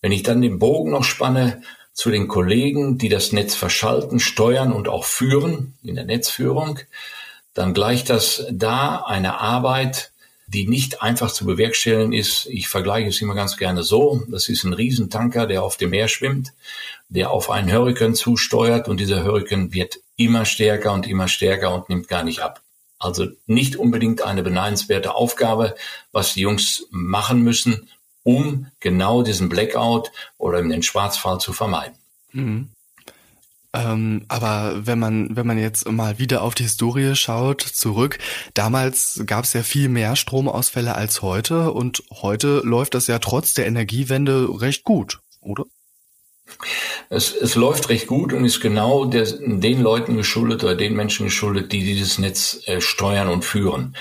Wenn 0.00 0.12
ich 0.12 0.22
dann 0.22 0.40
den 0.40 0.58
Bogen 0.58 0.90
noch 0.90 1.04
spanne 1.04 1.62
zu 1.92 2.10
den 2.10 2.28
Kollegen, 2.28 2.96
die 2.98 3.08
das 3.08 3.32
Netz 3.32 3.54
verschalten, 3.54 4.20
steuern 4.20 4.72
und 4.72 4.88
auch 4.88 5.04
führen 5.04 5.76
in 5.82 5.96
der 5.96 6.04
Netzführung, 6.04 6.78
dann 7.54 7.74
gleicht 7.74 8.08
das 8.08 8.46
da 8.50 9.02
eine 9.04 9.40
Arbeit, 9.40 10.12
die 10.48 10.66
nicht 10.66 11.02
einfach 11.02 11.30
zu 11.30 11.44
bewerkstelligen 11.44 12.12
ist. 12.14 12.46
Ich 12.46 12.68
vergleiche 12.68 13.10
es 13.10 13.20
immer 13.20 13.34
ganz 13.34 13.58
gerne 13.58 13.82
so. 13.82 14.22
Das 14.28 14.48
ist 14.48 14.64
ein 14.64 14.72
Riesentanker, 14.72 15.46
der 15.46 15.62
auf 15.62 15.76
dem 15.76 15.90
Meer 15.90 16.08
schwimmt, 16.08 16.52
der 17.08 17.30
auf 17.30 17.50
einen 17.50 17.70
Hurrikan 17.70 18.14
zusteuert 18.14 18.88
und 18.88 18.98
dieser 18.98 19.24
Hurrikan 19.24 19.72
wird 19.72 20.00
immer 20.16 20.46
stärker 20.46 20.92
und 20.94 21.06
immer 21.06 21.28
stärker 21.28 21.74
und 21.74 21.90
nimmt 21.90 22.08
gar 22.08 22.24
nicht 22.24 22.40
ab. 22.40 22.62
Also 22.98 23.26
nicht 23.46 23.76
unbedingt 23.76 24.22
eine 24.22 24.42
beneidenswerte 24.42 25.14
Aufgabe, 25.14 25.76
was 26.12 26.34
die 26.34 26.40
Jungs 26.40 26.86
machen 26.90 27.42
müssen, 27.42 27.88
um 28.22 28.66
genau 28.80 29.22
diesen 29.22 29.50
Blackout 29.50 30.10
oder 30.38 30.62
den 30.62 30.82
Schwarzfall 30.82 31.38
zu 31.38 31.52
vermeiden. 31.52 31.96
Mhm. 32.32 32.70
Ähm, 33.74 34.24
aber 34.28 34.86
wenn 34.86 34.98
man, 34.98 35.36
wenn 35.36 35.46
man 35.46 35.58
jetzt 35.58 35.90
mal 35.90 36.18
wieder 36.18 36.42
auf 36.42 36.54
die 36.54 36.62
Historie 36.62 37.14
schaut, 37.14 37.60
zurück, 37.60 38.18
damals 38.54 39.22
gab 39.26 39.44
es 39.44 39.52
ja 39.52 39.62
viel 39.62 39.90
mehr 39.90 40.16
Stromausfälle 40.16 40.94
als 40.94 41.20
heute 41.20 41.72
und 41.72 42.02
heute 42.10 42.62
läuft 42.64 42.94
das 42.94 43.08
ja 43.08 43.18
trotz 43.18 43.52
der 43.52 43.66
Energiewende 43.66 44.48
recht 44.60 44.84
gut, 44.84 45.20
oder? 45.40 45.64
Es, 47.10 47.34
es 47.34 47.54
läuft 47.56 47.90
recht 47.90 48.06
gut 48.06 48.32
und 48.32 48.46
ist 48.46 48.60
genau 48.60 49.04
der, 49.04 49.26
den 49.26 49.82
Leuten 49.82 50.16
geschuldet 50.16 50.64
oder 50.64 50.74
den 50.74 50.94
Menschen 50.94 51.26
geschuldet, 51.26 51.72
die 51.72 51.84
dieses 51.84 52.18
Netz 52.18 52.60
äh, 52.64 52.80
steuern 52.80 53.28
und 53.28 53.44
führen. 53.44 53.96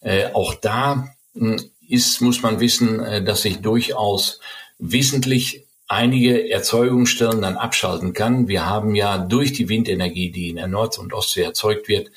Äh, 0.00 0.32
auch 0.32 0.54
da 0.54 1.14
hm, 1.34 1.60
ist, 1.88 2.20
muss 2.20 2.42
man 2.42 2.58
wissen, 2.58 2.98
äh, 3.00 3.22
dass 3.22 3.42
sich 3.42 3.60
durchaus 3.60 4.40
wesentlich 4.78 5.63
einige 5.94 6.50
Erzeugungsstellen 6.50 7.42
dann 7.42 7.56
abschalten 7.56 8.14
kann. 8.14 8.48
Wir 8.48 8.66
haben 8.66 8.96
ja 8.96 9.16
durch 9.16 9.52
die 9.52 9.68
Windenergie, 9.68 10.30
die 10.30 10.50
in 10.50 10.56
der 10.56 10.66
Nord- 10.66 10.98
und 10.98 11.12
Ostsee 11.12 11.42
erzeugt 11.42 11.86
wird, 11.86 12.10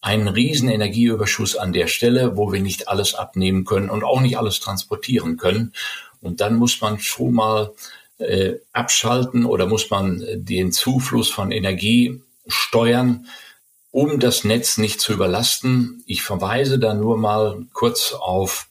einen 0.00 0.28
riesen 0.28 0.68
Energieüberschuss 0.68 1.56
an 1.56 1.72
der 1.72 1.88
Stelle, 1.88 2.36
wo 2.36 2.52
wir 2.52 2.60
nicht 2.60 2.88
alles 2.88 3.14
abnehmen 3.14 3.64
können 3.64 3.90
und 3.90 4.04
auch 4.04 4.20
nicht 4.20 4.38
alles 4.38 4.60
transportieren 4.60 5.36
können. 5.36 5.74
Und 6.22 6.40
dann 6.40 6.54
muss 6.54 6.80
man 6.80 7.00
schon 7.00 7.34
mal 7.34 7.72
äh, 8.18 8.54
abschalten 8.72 9.44
oder 9.44 9.66
muss 9.66 9.90
man 9.90 10.24
den 10.32 10.70
Zufluss 10.70 11.30
von 11.30 11.50
Energie 11.50 12.22
steuern, 12.46 13.26
um 13.90 14.20
das 14.20 14.44
Netz 14.44 14.78
nicht 14.78 15.00
zu 15.00 15.12
überlasten. 15.12 16.04
Ich 16.06 16.22
verweise 16.22 16.78
da 16.78 16.94
nur 16.94 17.18
mal 17.18 17.66
kurz 17.72 18.12
auf 18.12 18.68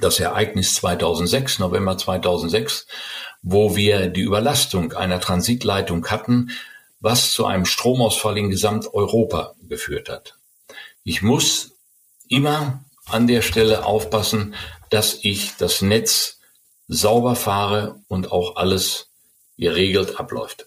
das 0.00 0.20
Ereignis 0.20 0.74
2006, 0.74 1.58
November 1.58 1.96
2006, 1.96 2.86
wo 3.42 3.76
wir 3.76 4.08
die 4.08 4.22
Überlastung 4.22 4.92
einer 4.92 5.20
Transitleitung 5.20 6.06
hatten, 6.06 6.50
was 7.00 7.32
zu 7.32 7.46
einem 7.46 7.64
Stromausfall 7.64 8.38
in 8.38 8.50
Gesamteuropa 8.50 9.54
geführt 9.68 10.08
hat. 10.08 10.36
Ich 11.04 11.22
muss 11.22 11.72
immer 12.28 12.84
an 13.06 13.26
der 13.26 13.42
Stelle 13.42 13.84
aufpassen, 13.84 14.54
dass 14.90 15.18
ich 15.22 15.52
das 15.56 15.82
Netz 15.82 16.38
sauber 16.88 17.36
fahre 17.36 18.00
und 18.08 18.32
auch 18.32 18.56
alles 18.56 19.08
geregelt 19.56 20.18
abläuft. 20.18 20.66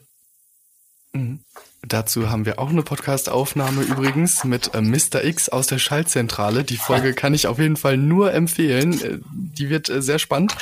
Mhm. 1.14 1.44
Dazu 1.88 2.30
haben 2.30 2.46
wir 2.46 2.60
auch 2.60 2.70
eine 2.70 2.84
Podcast-Aufnahme 2.84 3.82
übrigens 3.82 4.44
mit 4.44 4.76
äh, 4.76 4.82
Mr. 4.82 5.24
X 5.24 5.50
aus 5.50 5.66
der 5.66 5.80
Schaltzentrale. 5.80 6.64
Die 6.64 6.78
Folge 6.78 7.14
kann 7.16 7.34
ich 7.34 7.48
auf 7.48 7.58
jeden 7.58 7.76
Fall 7.76 7.98
nur 7.98 8.34
empfehlen. 8.34 9.02
Äh, 9.02 9.18
die 9.32 9.70
wird 9.70 9.90
äh, 9.90 10.02
sehr 10.02 10.20
spannend. 10.20 10.56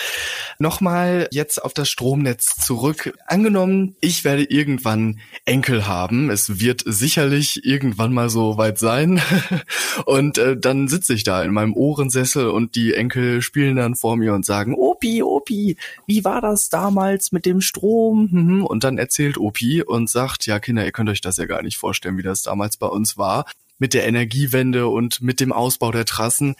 Nochmal 0.60 1.28
jetzt 1.32 1.64
auf 1.64 1.74
das 1.74 1.90
Stromnetz 1.90 2.56
zurück. 2.56 3.14
Angenommen, 3.28 3.96
ich 4.00 4.24
werde 4.24 4.44
irgendwann 4.44 5.20
Enkel 5.46 5.88
haben. 5.88 6.30
Es 6.30 6.60
wird 6.60 6.84
sicherlich 6.86 7.66
irgendwann 7.66 8.14
mal 8.14 8.30
so 8.30 8.58
weit 8.58 8.78
sein. 8.78 9.22
und 10.06 10.38
äh, 10.38 10.58
dann 10.58 10.88
sitze 10.88 11.14
ich 11.14 11.24
da 11.24 11.44
in 11.44 11.52
meinem 11.52 11.74
Ohrensessel 11.74 12.50
und 12.50 12.76
die 12.76 12.94
Enkel 12.94 13.42
spielen 13.42 13.76
dann 13.76 13.96
vor 13.96 14.16
mir 14.16 14.34
und 14.34 14.46
sagen, 14.46 14.74
Opi, 14.74 15.24
Opi, 15.24 15.76
wie 16.08 16.24
war 16.24 16.40
das 16.40 16.70
damals 16.70 17.32
mit 17.32 17.46
dem 17.46 17.62
Strom? 17.62 18.30
Mhm. 18.32 18.66
Und 18.66 18.84
dann 18.84 18.98
erzählt 18.98 19.38
Opi 19.38 19.82
und 19.82 20.10
sagt, 20.10 20.46
ja 20.46 20.60
Kinder, 20.60 20.86
ihr 20.86 20.92
könnt 20.92 21.10
könnt 21.10 21.18
euch 21.18 21.22
das 21.22 21.38
ja 21.38 21.46
gar 21.46 21.64
nicht 21.64 21.78
vorstellen, 21.78 22.18
wie 22.18 22.24
das 22.24 22.44
damals 22.44 22.78
bei 22.78 22.88
uns 22.88 23.18
war 23.18 23.46
mit 23.80 23.94
der 23.94 24.06
Energiewende 24.06 24.88
und 24.88 25.22
mit 25.22 25.40
dem 25.40 25.52
Ausbau 25.52 25.92
der 25.92 26.06
Trassen. 26.06 26.56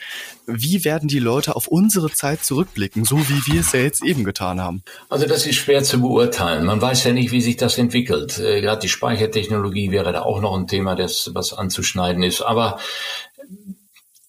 Wie 0.48 0.84
werden 0.84 1.08
die 1.08 1.20
Leute 1.20 1.56
auf 1.56 1.68
unsere 1.68 2.12
Zeit 2.12 2.44
zurückblicken, 2.44 3.06
so 3.06 3.18
wie 3.18 3.54
wir 3.54 3.62
es 3.62 3.74
ja 3.74 3.82
jetzt 3.82 4.04
eben 4.04 4.24
getan 4.24 4.60
haben? 4.60 4.84
Also 5.10 5.28
das 5.28 5.46
ist 5.46 5.56
schwer 5.56 5.84
zu 5.84 6.02
beurteilen. 6.02 6.66
Man 6.66 6.82
weiß 6.82 7.04
ja 7.04 7.14
nicht, 7.14 7.32
wie 7.32 7.42
sich 7.42 7.58
das 7.58 7.78
entwickelt. 7.78 8.40
Äh, 8.40 8.62
Gerade 8.62 8.82
die 8.82 8.90
Speichertechnologie 8.90 9.92
wäre 9.92 10.12
da 10.12 10.22
auch 10.22 10.42
noch 10.42 10.58
ein 10.58 10.68
Thema, 10.68 10.96
das 10.96 11.32
was 11.34 11.54
anzuschneiden 11.54 12.24
ist. 12.24 12.42
Aber 12.42 12.80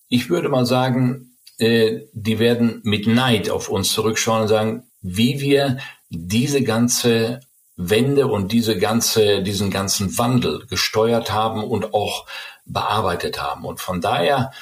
ich 0.08 0.28
würde 0.28 0.48
mal 0.48 0.66
sagen, 0.66 1.36
äh, 1.58 2.00
die 2.12 2.38
werden 2.38 2.80
mit 2.82 3.06
Neid 3.06 3.48
auf 3.50 3.68
uns 3.68 3.92
zurückschauen 3.92 4.42
und 4.42 4.48
sagen, 4.48 4.84
wie 5.00 5.40
wir 5.40 5.78
diese 6.10 6.62
ganze 6.62 7.40
Wende 7.88 8.26
und 8.26 8.52
diese 8.52 8.78
ganze, 8.78 9.42
diesen 9.42 9.70
ganzen 9.70 10.16
Wandel 10.18 10.66
gesteuert 10.66 11.32
haben 11.32 11.64
und 11.64 11.94
auch 11.94 12.26
bearbeitet 12.64 13.40
haben. 13.40 13.64
Und 13.64 13.80
von 13.80 14.00
daher 14.00 14.52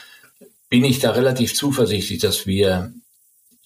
bin 0.68 0.84
ich 0.84 1.00
da 1.00 1.10
relativ 1.10 1.54
zuversichtlich, 1.54 2.20
dass 2.20 2.46
wir 2.46 2.92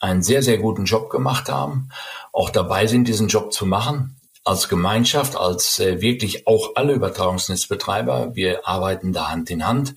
einen 0.00 0.22
sehr, 0.22 0.42
sehr 0.42 0.58
guten 0.58 0.84
Job 0.84 1.10
gemacht 1.10 1.48
haben, 1.48 1.90
auch 2.32 2.50
dabei 2.50 2.86
sind, 2.86 3.06
diesen 3.06 3.28
Job 3.28 3.52
zu 3.52 3.66
machen, 3.66 4.16
als 4.44 4.68
Gemeinschaft, 4.68 5.36
als 5.36 5.78
äh, 5.78 6.00
wirklich 6.00 6.46
auch 6.46 6.72
alle 6.74 6.94
Übertragungsnetzbetreiber. 6.94 8.34
Wir 8.34 8.66
arbeiten 8.66 9.12
da 9.12 9.30
Hand 9.30 9.50
in 9.50 9.66
Hand 9.66 9.94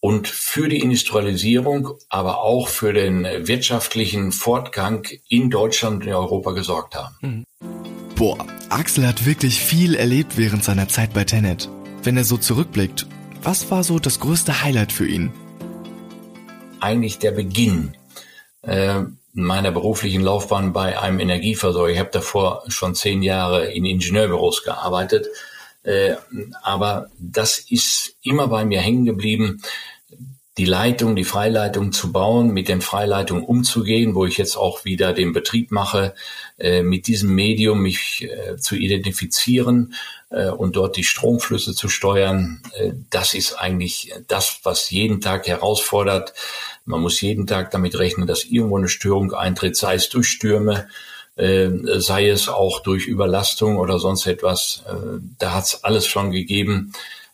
und 0.00 0.28
für 0.28 0.68
die 0.68 0.80
Industrialisierung, 0.80 1.90
aber 2.08 2.40
auch 2.40 2.68
für 2.68 2.94
den 2.94 3.24
wirtschaftlichen 3.46 4.32
Fortgang 4.32 5.06
in 5.28 5.50
Deutschland 5.50 6.02
und 6.02 6.08
in 6.08 6.14
Europa 6.14 6.52
gesorgt 6.52 6.94
haben. 6.94 7.16
Mhm. 7.20 7.89
Boah, 8.20 8.36
Axel 8.68 9.06
hat 9.06 9.24
wirklich 9.24 9.60
viel 9.60 9.94
erlebt 9.94 10.36
während 10.36 10.62
seiner 10.62 10.88
Zeit 10.88 11.14
bei 11.14 11.24
Tenet. 11.24 11.70
Wenn 12.02 12.18
er 12.18 12.24
so 12.24 12.36
zurückblickt, 12.36 13.06
was 13.42 13.70
war 13.70 13.82
so 13.82 13.98
das 13.98 14.20
größte 14.20 14.62
Highlight 14.62 14.92
für 14.92 15.06
ihn? 15.06 15.32
Eigentlich 16.80 17.18
der 17.18 17.30
Beginn 17.30 17.96
äh, 18.60 19.04
meiner 19.32 19.72
beruflichen 19.72 20.20
Laufbahn 20.20 20.74
bei 20.74 21.00
einem 21.00 21.18
Energieversorger. 21.18 21.94
Ich 21.94 21.98
habe 21.98 22.10
davor 22.12 22.62
schon 22.68 22.94
zehn 22.94 23.22
Jahre 23.22 23.72
in 23.72 23.86
Ingenieurbüros 23.86 24.64
gearbeitet, 24.64 25.26
äh, 25.82 26.16
aber 26.62 27.08
das 27.18 27.58
ist 27.58 28.16
immer 28.20 28.48
bei 28.48 28.66
mir 28.66 28.82
hängen 28.82 29.06
geblieben 29.06 29.62
die 30.58 30.64
Leitung, 30.64 31.14
die 31.14 31.24
Freileitung 31.24 31.92
zu 31.92 32.12
bauen, 32.12 32.52
mit 32.52 32.68
den 32.68 32.80
Freileitungen 32.80 33.44
umzugehen, 33.44 34.14
wo 34.14 34.26
ich 34.26 34.36
jetzt 34.36 34.56
auch 34.56 34.84
wieder 34.84 35.12
den 35.12 35.32
Betrieb 35.32 35.70
mache, 35.70 36.14
äh, 36.58 36.82
mit 36.82 37.06
diesem 37.06 37.34
Medium 37.34 37.80
mich 37.80 38.28
äh, 38.28 38.56
zu 38.56 38.74
identifizieren 38.74 39.94
äh, 40.30 40.48
und 40.50 40.76
dort 40.76 40.96
die 40.96 41.04
Stromflüsse 41.04 41.74
zu 41.74 41.88
steuern. 41.88 42.62
Äh, 42.74 42.92
das 43.10 43.34
ist 43.34 43.54
eigentlich 43.54 44.12
das, 44.26 44.60
was 44.64 44.90
jeden 44.90 45.20
Tag 45.20 45.46
herausfordert. 45.46 46.34
Man 46.84 47.00
muss 47.00 47.20
jeden 47.20 47.46
Tag 47.46 47.70
damit 47.70 47.96
rechnen, 47.98 48.26
dass 48.26 48.44
irgendwo 48.44 48.76
eine 48.76 48.88
Störung 48.88 49.32
eintritt, 49.32 49.76
sei 49.76 49.94
es 49.94 50.08
durch 50.08 50.28
Stürme, 50.28 50.88
äh, 51.36 51.70
sei 51.98 52.28
es 52.28 52.48
auch 52.48 52.80
durch 52.80 53.06
Überlastung 53.06 53.78
oder 53.78 54.00
sonst 54.00 54.26
etwas. 54.26 54.82
Äh, 54.86 55.20
da 55.38 55.54
hat 55.54 55.64
es 55.64 55.84
alles 55.84 56.06
schon 56.06 56.32
gegeben. 56.32 56.92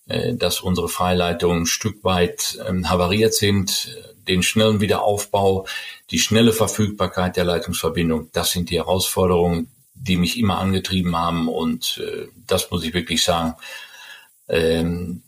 Äh, 0.09 0.37
dass 0.37 0.61
unsere 0.61 0.89
Freileitungen 0.89 1.63
ein 1.63 1.67
Stück 1.67 2.05
weit 2.05 2.59
ähm, 2.67 2.89
havariert 2.89 3.35
sind, 3.35 3.97
den 4.29 4.43
schnellen 4.43 4.81
Wiederaufbau, 4.81 5.67
die 6.11 6.21
schnelle 6.21 6.53
Verfügbarkeit 6.53 7.37
der 7.37 7.45
Leitungsverbindung, 7.45 8.31
das 8.33 8.53
sind 8.53 8.71
die 8.71 8.77
Herausforderungen, 8.77 9.69
die 9.95 10.17
mich 10.17 10.39
immer 10.39 10.59
angetrieben 10.59 11.17
haben 11.17 11.49
und 11.49 12.01
äh, 12.05 12.29
das 12.47 12.71
muss 12.71 12.85
ich 12.85 12.95
wirklich 12.95 13.25
sagen, 13.25 13.55
ähm, 14.49 15.23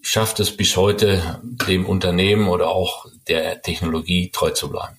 schafft 0.00 0.40
es 0.40 0.56
bis 0.56 0.76
heute 0.76 1.40
dem 1.42 1.84
Unternehmen 1.84 2.48
oder 2.48 2.70
auch 2.70 3.06
der 3.28 3.60
Technologie 3.60 4.30
treu 4.30 4.50
zu 4.50 4.70
bleiben. 4.70 4.96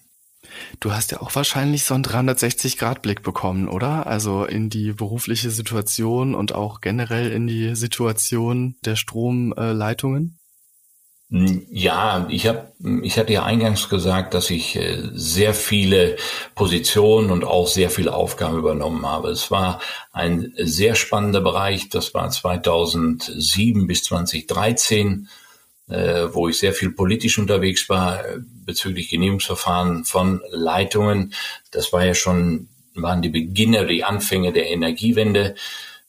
Du 0.79 0.91
hast 0.93 1.11
ja 1.11 1.21
auch 1.21 1.33
wahrscheinlich 1.35 1.83
so 1.85 1.93
einen 1.93 2.03
360-Grad-Blick 2.03 3.23
bekommen, 3.23 3.67
oder? 3.67 4.07
Also 4.07 4.45
in 4.45 4.69
die 4.69 4.93
berufliche 4.93 5.49
Situation 5.49 6.35
und 6.35 6.53
auch 6.53 6.81
generell 6.81 7.31
in 7.31 7.47
die 7.47 7.75
Situation 7.75 8.75
der 8.85 8.95
Stromleitungen? 8.95 10.39
Ja, 11.29 12.27
ich 12.29 12.45
habe, 12.45 12.71
ich 13.01 13.17
hatte 13.17 13.33
ja 13.33 13.43
eingangs 13.43 13.89
gesagt, 13.89 14.35
dass 14.35 14.51
ich 14.51 14.75
äh, 14.75 15.01
sehr 15.13 15.55
viele 15.55 16.15
Positionen 16.53 17.31
und 17.31 17.43
auch 17.43 17.67
sehr 17.67 17.89
viele 17.89 18.13
Aufgaben 18.13 18.59
übernommen 18.59 19.03
habe. 19.03 19.29
Es 19.29 19.49
war 19.49 19.81
ein 20.11 20.53
sehr 20.57 20.93
spannender 20.93 21.41
Bereich. 21.41 21.89
Das 21.89 22.13
war 22.13 22.29
2007 22.29 23.87
bis 23.87 24.03
2013 24.03 25.27
äh, 25.27 25.42
wo 26.33 26.49
ich 26.49 26.57
sehr 26.57 26.73
viel 26.73 26.91
politisch 26.91 27.37
unterwegs 27.37 27.87
war 27.89 28.25
äh, 28.25 28.39
bezüglich 28.65 29.09
Genehmigungsverfahren 29.09 30.05
von 30.05 30.41
Leitungen. 30.49 31.33
Das 31.71 31.93
war 31.93 32.05
ja 32.05 32.13
schon, 32.13 32.67
waren 32.95 33.21
die 33.21 33.29
Beginne, 33.29 33.85
die 33.85 34.03
Anfänge 34.03 34.53
der 34.53 34.69
Energiewende. 34.69 35.55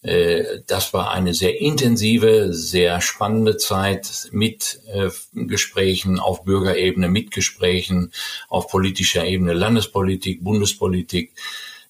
Äh, 0.02 0.60
das 0.66 0.92
war 0.92 1.10
eine 1.12 1.34
sehr 1.34 1.60
intensive, 1.60 2.52
sehr 2.52 3.00
spannende 3.00 3.56
Zeit 3.56 4.28
mit 4.32 4.80
äh, 4.92 5.10
Gesprächen 5.32 6.20
auf 6.20 6.44
Bürgerebene, 6.44 7.08
mit 7.08 7.30
Gesprächen 7.30 8.12
auf 8.48 8.68
politischer 8.68 9.24
Ebene, 9.24 9.54
Landespolitik, 9.54 10.44
Bundespolitik. 10.44 11.32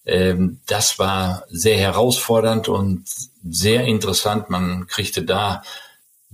Ähm, 0.07 0.61
das 0.67 0.99
war 0.99 1.45
sehr 1.51 1.77
herausfordernd 1.77 2.69
und 2.69 3.05
sehr 3.49 3.85
interessant. 3.85 4.49
Man 4.49 4.87
kriegte 4.87 5.23
da 5.23 5.63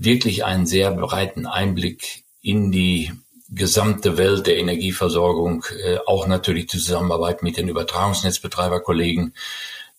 wirklich 0.00 0.44
einen 0.44 0.66
sehr 0.66 0.90
breiten 0.90 1.46
Einblick 1.46 2.24
in 2.42 2.72
die 2.72 3.12
gesamte 3.50 4.16
Welt 4.16 4.46
der 4.46 4.58
Energieversorgung, 4.58 5.64
äh, 5.84 5.98
auch 6.06 6.26
natürlich 6.26 6.66
die 6.66 6.78
Zusammenarbeit 6.78 7.42
mit 7.42 7.56
den 7.56 7.68
Übertragungsnetzbetreiberkollegen. 7.68 9.34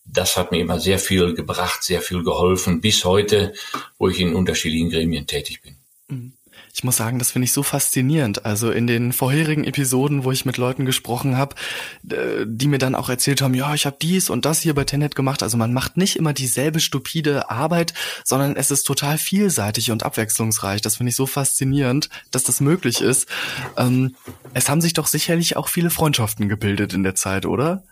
Das 0.04 0.36
hat 0.36 0.50
mir 0.50 0.60
immer 0.60 0.80
sehr 0.80 0.98
viel 0.98 1.34
gebracht, 1.34 1.84
sehr 1.84 2.02
viel 2.02 2.24
geholfen, 2.24 2.80
bis 2.80 3.04
heute, 3.04 3.52
wo 3.98 4.08
ich 4.08 4.18
in 4.18 4.34
unterschiedlichen 4.34 4.90
Gremien 4.90 5.26
tätig 5.26 5.62
bin. 5.62 5.76
Mhm 6.08 6.32
ich 6.74 6.84
muss 6.84 6.96
sagen, 6.96 7.18
das 7.18 7.30
finde 7.30 7.44
ich 7.44 7.52
so 7.52 7.62
faszinierend. 7.62 8.46
Also 8.46 8.70
in 8.70 8.86
den 8.86 9.12
vorherigen 9.12 9.64
Episoden, 9.64 10.24
wo 10.24 10.32
ich 10.32 10.46
mit 10.46 10.56
Leuten 10.56 10.86
gesprochen 10.86 11.36
habe, 11.36 11.54
die 12.02 12.66
mir 12.66 12.78
dann 12.78 12.94
auch 12.94 13.10
erzählt 13.10 13.42
haben, 13.42 13.52
ja, 13.52 13.74
ich 13.74 13.84
habe 13.84 13.98
dies 14.00 14.30
und 14.30 14.46
das 14.46 14.60
hier 14.60 14.74
bei 14.74 14.84
Tenet 14.84 15.14
gemacht. 15.14 15.42
Also 15.42 15.58
man 15.58 15.74
macht 15.74 15.98
nicht 15.98 16.16
immer 16.16 16.32
dieselbe 16.32 16.80
stupide 16.80 17.50
Arbeit, 17.50 17.92
sondern 18.24 18.56
es 18.56 18.70
ist 18.70 18.84
total 18.84 19.18
vielseitig 19.18 19.90
und 19.90 20.02
abwechslungsreich. 20.02 20.80
Das 20.80 20.96
finde 20.96 21.10
ich 21.10 21.16
so 21.16 21.26
faszinierend, 21.26 22.08
dass 22.30 22.42
das 22.42 22.62
möglich 22.62 23.02
ist. 23.02 23.28
Ähm, 23.76 24.16
es 24.54 24.70
haben 24.70 24.80
sich 24.80 24.94
doch 24.94 25.08
sicherlich 25.08 25.58
auch 25.58 25.68
viele 25.68 25.90
Freundschaften 25.90 26.48
gebildet 26.48 26.94
in 26.94 27.02
der 27.02 27.14
Zeit, 27.14 27.44
oder? 27.44 27.84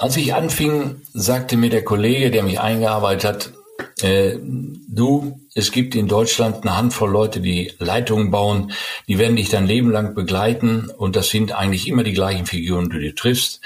Als 0.00 0.16
ich 0.16 0.34
anfing, 0.34 1.00
sagte 1.12 1.56
mir 1.56 1.70
der 1.70 1.84
Kollege, 1.84 2.32
der 2.32 2.42
mich 2.42 2.58
eingearbeitet 2.58 3.24
hat, 3.24 3.52
äh, 4.00 4.36
du, 4.40 5.40
es 5.54 5.72
gibt 5.72 5.94
in 5.94 6.08
Deutschland 6.08 6.62
eine 6.62 6.76
Handvoll 6.76 7.10
Leute, 7.10 7.40
die 7.40 7.72
Leitungen 7.78 8.30
bauen, 8.30 8.72
die 9.08 9.18
werden 9.18 9.36
dich 9.36 9.48
dein 9.48 9.66
Leben 9.66 9.90
lang 9.90 10.14
begleiten 10.14 10.90
und 10.90 11.16
das 11.16 11.30
sind 11.30 11.52
eigentlich 11.52 11.88
immer 11.88 12.04
die 12.04 12.12
gleichen 12.12 12.46
Figuren, 12.46 12.90
die 12.90 13.00
du 13.00 13.14
triffst. 13.14 13.60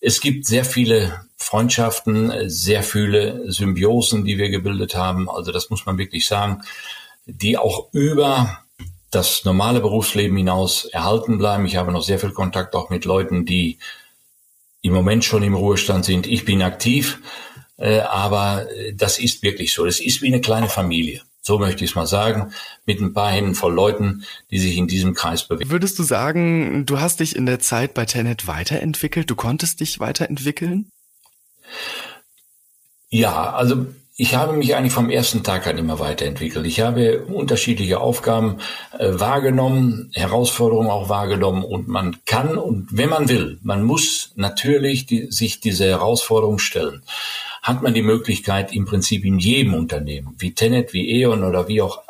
Es 0.00 0.20
gibt 0.20 0.46
sehr 0.46 0.64
viele 0.64 1.20
Freundschaften, 1.36 2.48
sehr 2.48 2.82
viele 2.82 3.50
Symbiosen, 3.50 4.24
die 4.24 4.38
wir 4.38 4.50
gebildet 4.50 4.94
haben. 4.94 5.28
Also 5.28 5.52
das 5.52 5.70
muss 5.70 5.86
man 5.86 5.98
wirklich 5.98 6.26
sagen, 6.26 6.62
die 7.26 7.58
auch 7.58 7.88
über 7.92 8.62
das 9.10 9.44
normale 9.44 9.80
Berufsleben 9.80 10.36
hinaus 10.36 10.84
erhalten 10.84 11.38
bleiben. 11.38 11.66
Ich 11.66 11.76
habe 11.76 11.92
noch 11.92 12.02
sehr 12.02 12.18
viel 12.18 12.32
Kontakt 12.32 12.74
auch 12.74 12.90
mit 12.90 13.04
Leuten, 13.04 13.46
die 13.46 13.78
im 14.82 14.92
Moment 14.92 15.24
schon 15.24 15.42
im 15.42 15.54
Ruhestand 15.54 16.04
sind. 16.04 16.26
Ich 16.26 16.44
bin 16.44 16.62
aktiv 16.62 17.18
äh, 17.76 18.00
aber 18.00 18.70
äh, 18.70 18.94
das 18.94 19.18
ist 19.18 19.42
wirklich 19.42 19.72
so. 19.72 19.84
Das 19.84 20.00
ist 20.00 20.22
wie 20.22 20.28
eine 20.28 20.40
kleine 20.40 20.68
Familie. 20.68 21.22
So 21.40 21.58
möchte 21.58 21.84
ich 21.84 21.90
es 21.90 21.94
mal 21.94 22.08
sagen, 22.08 22.52
mit 22.86 23.00
ein 23.00 23.12
paar 23.12 23.30
Händen 23.30 23.54
voll 23.54 23.72
Leuten, 23.72 24.24
die 24.50 24.58
sich 24.58 24.76
in 24.76 24.88
diesem 24.88 25.14
Kreis 25.14 25.46
bewegen. 25.46 25.70
Würdest 25.70 25.96
du 25.98 26.02
sagen, 26.02 26.86
du 26.86 26.98
hast 27.00 27.20
dich 27.20 27.36
in 27.36 27.46
der 27.46 27.60
Zeit 27.60 27.94
bei 27.94 28.04
Tenet 28.04 28.48
weiterentwickelt? 28.48 29.30
Du 29.30 29.36
konntest 29.36 29.78
dich 29.78 30.00
weiterentwickeln? 30.00 30.90
Ja, 33.10 33.52
also 33.52 33.86
ich 34.18 34.34
habe 34.34 34.54
mich 34.54 34.74
eigentlich 34.74 34.94
vom 34.94 35.10
ersten 35.10 35.44
Tag 35.44 35.66
an 35.66 35.76
immer 35.76 35.98
weiterentwickelt. 35.98 36.64
Ich 36.66 36.80
habe 36.80 37.26
unterschiedliche 37.26 38.00
Aufgaben 38.00 38.58
äh, 38.98 39.10
wahrgenommen, 39.12 40.10
Herausforderungen 40.14 40.90
auch 40.90 41.10
wahrgenommen 41.10 41.62
und 41.62 41.86
man 41.86 42.16
kann 42.24 42.56
und 42.56 42.88
wenn 42.90 43.10
man 43.10 43.28
will, 43.28 43.58
man 43.62 43.82
muss 43.82 44.32
natürlich 44.34 45.04
die, 45.04 45.30
sich 45.30 45.60
diese 45.60 45.84
Herausforderungen 45.84 46.58
stellen. 46.58 47.02
Hat 47.66 47.82
man 47.82 47.94
die 47.94 48.02
Möglichkeit 48.02 48.72
im 48.72 48.84
Prinzip 48.84 49.24
in 49.24 49.40
jedem 49.40 49.74
Unternehmen, 49.74 50.36
wie 50.38 50.54
Tenet, 50.54 50.92
wie 50.92 51.10
E.ON 51.10 51.42
oder 51.42 51.66
wie 51.66 51.82
auch 51.82 52.00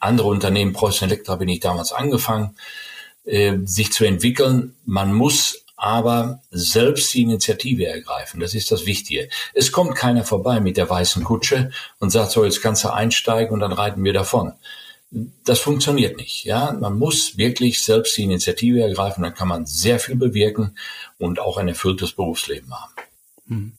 andere 0.00 0.28
Unternehmen, 0.28 0.74
Preußen 0.74 1.08
Elektra 1.08 1.36
bin 1.36 1.48
ich 1.48 1.60
damals 1.60 1.92
angefangen, 1.92 2.54
äh, 3.24 3.56
sich 3.64 3.90
zu 3.90 4.04
entwickeln. 4.04 4.74
Man 4.84 5.14
muss 5.14 5.64
aber 5.76 6.42
selbst 6.50 7.14
die 7.14 7.22
Initiative 7.22 7.86
ergreifen. 7.86 8.38
Das 8.38 8.52
ist 8.52 8.70
das 8.70 8.84
Wichtige. 8.84 9.30
Es 9.54 9.72
kommt 9.72 9.94
keiner 9.94 10.24
vorbei 10.24 10.60
mit 10.60 10.76
der 10.76 10.90
weißen 10.90 11.24
Kutsche 11.24 11.70
und 12.00 12.10
sagt, 12.10 12.32
so, 12.32 12.44
jetzt 12.44 12.60
kannst 12.60 12.84
du 12.84 12.92
einsteigen 12.92 13.54
und 13.54 13.60
dann 13.60 13.72
reiten 13.72 14.04
wir 14.04 14.12
davon. 14.12 14.52
Das 15.10 15.58
funktioniert 15.58 16.18
nicht. 16.18 16.44
Ja, 16.44 16.72
man 16.78 16.98
muss 16.98 17.38
wirklich 17.38 17.82
selbst 17.82 18.14
die 18.18 18.24
Initiative 18.24 18.82
ergreifen. 18.82 19.22
Dann 19.22 19.34
kann 19.34 19.48
man 19.48 19.64
sehr 19.64 20.00
viel 20.00 20.16
bewirken 20.16 20.76
und 21.16 21.40
auch 21.40 21.56
ein 21.56 21.68
erfülltes 21.68 22.12
Berufsleben 22.12 22.74
haben. 22.74 22.92
Hm. 23.46 23.77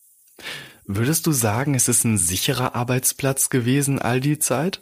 Würdest 0.91 1.27
du 1.27 1.31
sagen, 1.31 1.75
es 1.75 1.87
ist 1.87 2.03
ein 2.03 2.17
sicherer 2.17 2.73
Arbeitsplatz 2.73 3.51
gewesen 3.51 3.99
all 3.99 4.19
die 4.19 4.39
Zeit? 4.39 4.81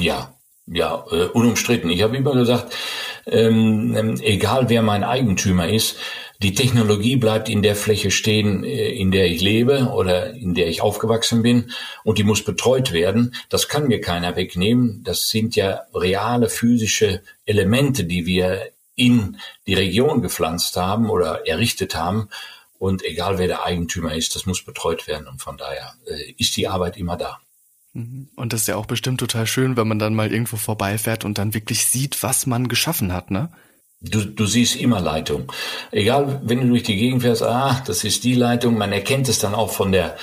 Ja, 0.00 0.34
ja, 0.66 1.04
äh, 1.12 1.26
unumstritten. 1.26 1.88
Ich 1.88 2.02
habe 2.02 2.16
immer 2.16 2.32
gesagt, 2.32 2.74
ähm, 3.26 3.94
ähm, 3.96 4.20
egal 4.20 4.68
wer 4.68 4.82
mein 4.82 5.04
Eigentümer 5.04 5.68
ist, 5.68 5.98
die 6.42 6.52
Technologie 6.52 7.14
bleibt 7.14 7.48
in 7.48 7.62
der 7.62 7.76
Fläche 7.76 8.10
stehen, 8.10 8.64
äh, 8.64 8.88
in 8.88 9.12
der 9.12 9.26
ich 9.26 9.40
lebe 9.40 9.92
oder 9.94 10.32
in 10.32 10.54
der 10.54 10.66
ich 10.66 10.82
aufgewachsen 10.82 11.42
bin 11.42 11.70
und 12.02 12.18
die 12.18 12.24
muss 12.24 12.42
betreut 12.42 12.92
werden. 12.92 13.36
Das 13.48 13.68
kann 13.68 13.86
mir 13.86 14.00
keiner 14.00 14.34
wegnehmen. 14.34 15.04
Das 15.04 15.28
sind 15.28 15.54
ja 15.54 15.82
reale 15.94 16.48
physische 16.48 17.22
Elemente, 17.44 18.02
die 18.02 18.26
wir 18.26 18.72
in 18.96 19.36
die 19.68 19.74
Region 19.74 20.22
gepflanzt 20.22 20.76
haben 20.76 21.08
oder 21.08 21.46
errichtet 21.46 21.94
haben. 21.94 22.30
Und 22.78 23.04
egal 23.04 23.38
wer 23.38 23.46
der 23.46 23.64
Eigentümer 23.64 24.14
ist, 24.14 24.34
das 24.34 24.46
muss 24.46 24.64
betreut 24.64 25.06
werden. 25.06 25.26
Und 25.26 25.40
von 25.40 25.56
daher 25.56 25.94
äh, 26.06 26.32
ist 26.38 26.56
die 26.56 26.68
Arbeit 26.68 26.96
immer 26.96 27.16
da. 27.16 27.38
Mhm. 27.92 28.28
Und 28.36 28.52
das 28.52 28.62
ist 28.62 28.68
ja 28.68 28.76
auch 28.76 28.86
bestimmt 28.86 29.20
total 29.20 29.46
schön, 29.46 29.76
wenn 29.76 29.88
man 29.88 29.98
dann 29.98 30.14
mal 30.14 30.32
irgendwo 30.32 30.56
vorbeifährt 30.56 31.24
und 31.24 31.38
dann 31.38 31.54
wirklich 31.54 31.86
sieht, 31.86 32.22
was 32.22 32.46
man 32.46 32.68
geschaffen 32.68 33.12
hat, 33.12 33.30
ne? 33.30 33.50
Du, 34.00 34.24
du 34.24 34.44
siehst 34.44 34.76
immer 34.76 35.00
Leitung. 35.00 35.50
Egal, 35.90 36.42
wenn 36.44 36.60
du 36.60 36.68
durch 36.68 36.82
die 36.82 36.96
Gegend 36.96 37.22
fährst, 37.22 37.42
ah, 37.42 37.82
das 37.86 38.04
ist 38.04 38.24
die 38.24 38.34
Leitung. 38.34 38.76
Man 38.76 38.92
erkennt 38.92 39.28
es 39.28 39.38
dann 39.38 39.54
auch 39.54 39.72
von 39.72 39.90
der 39.90 40.16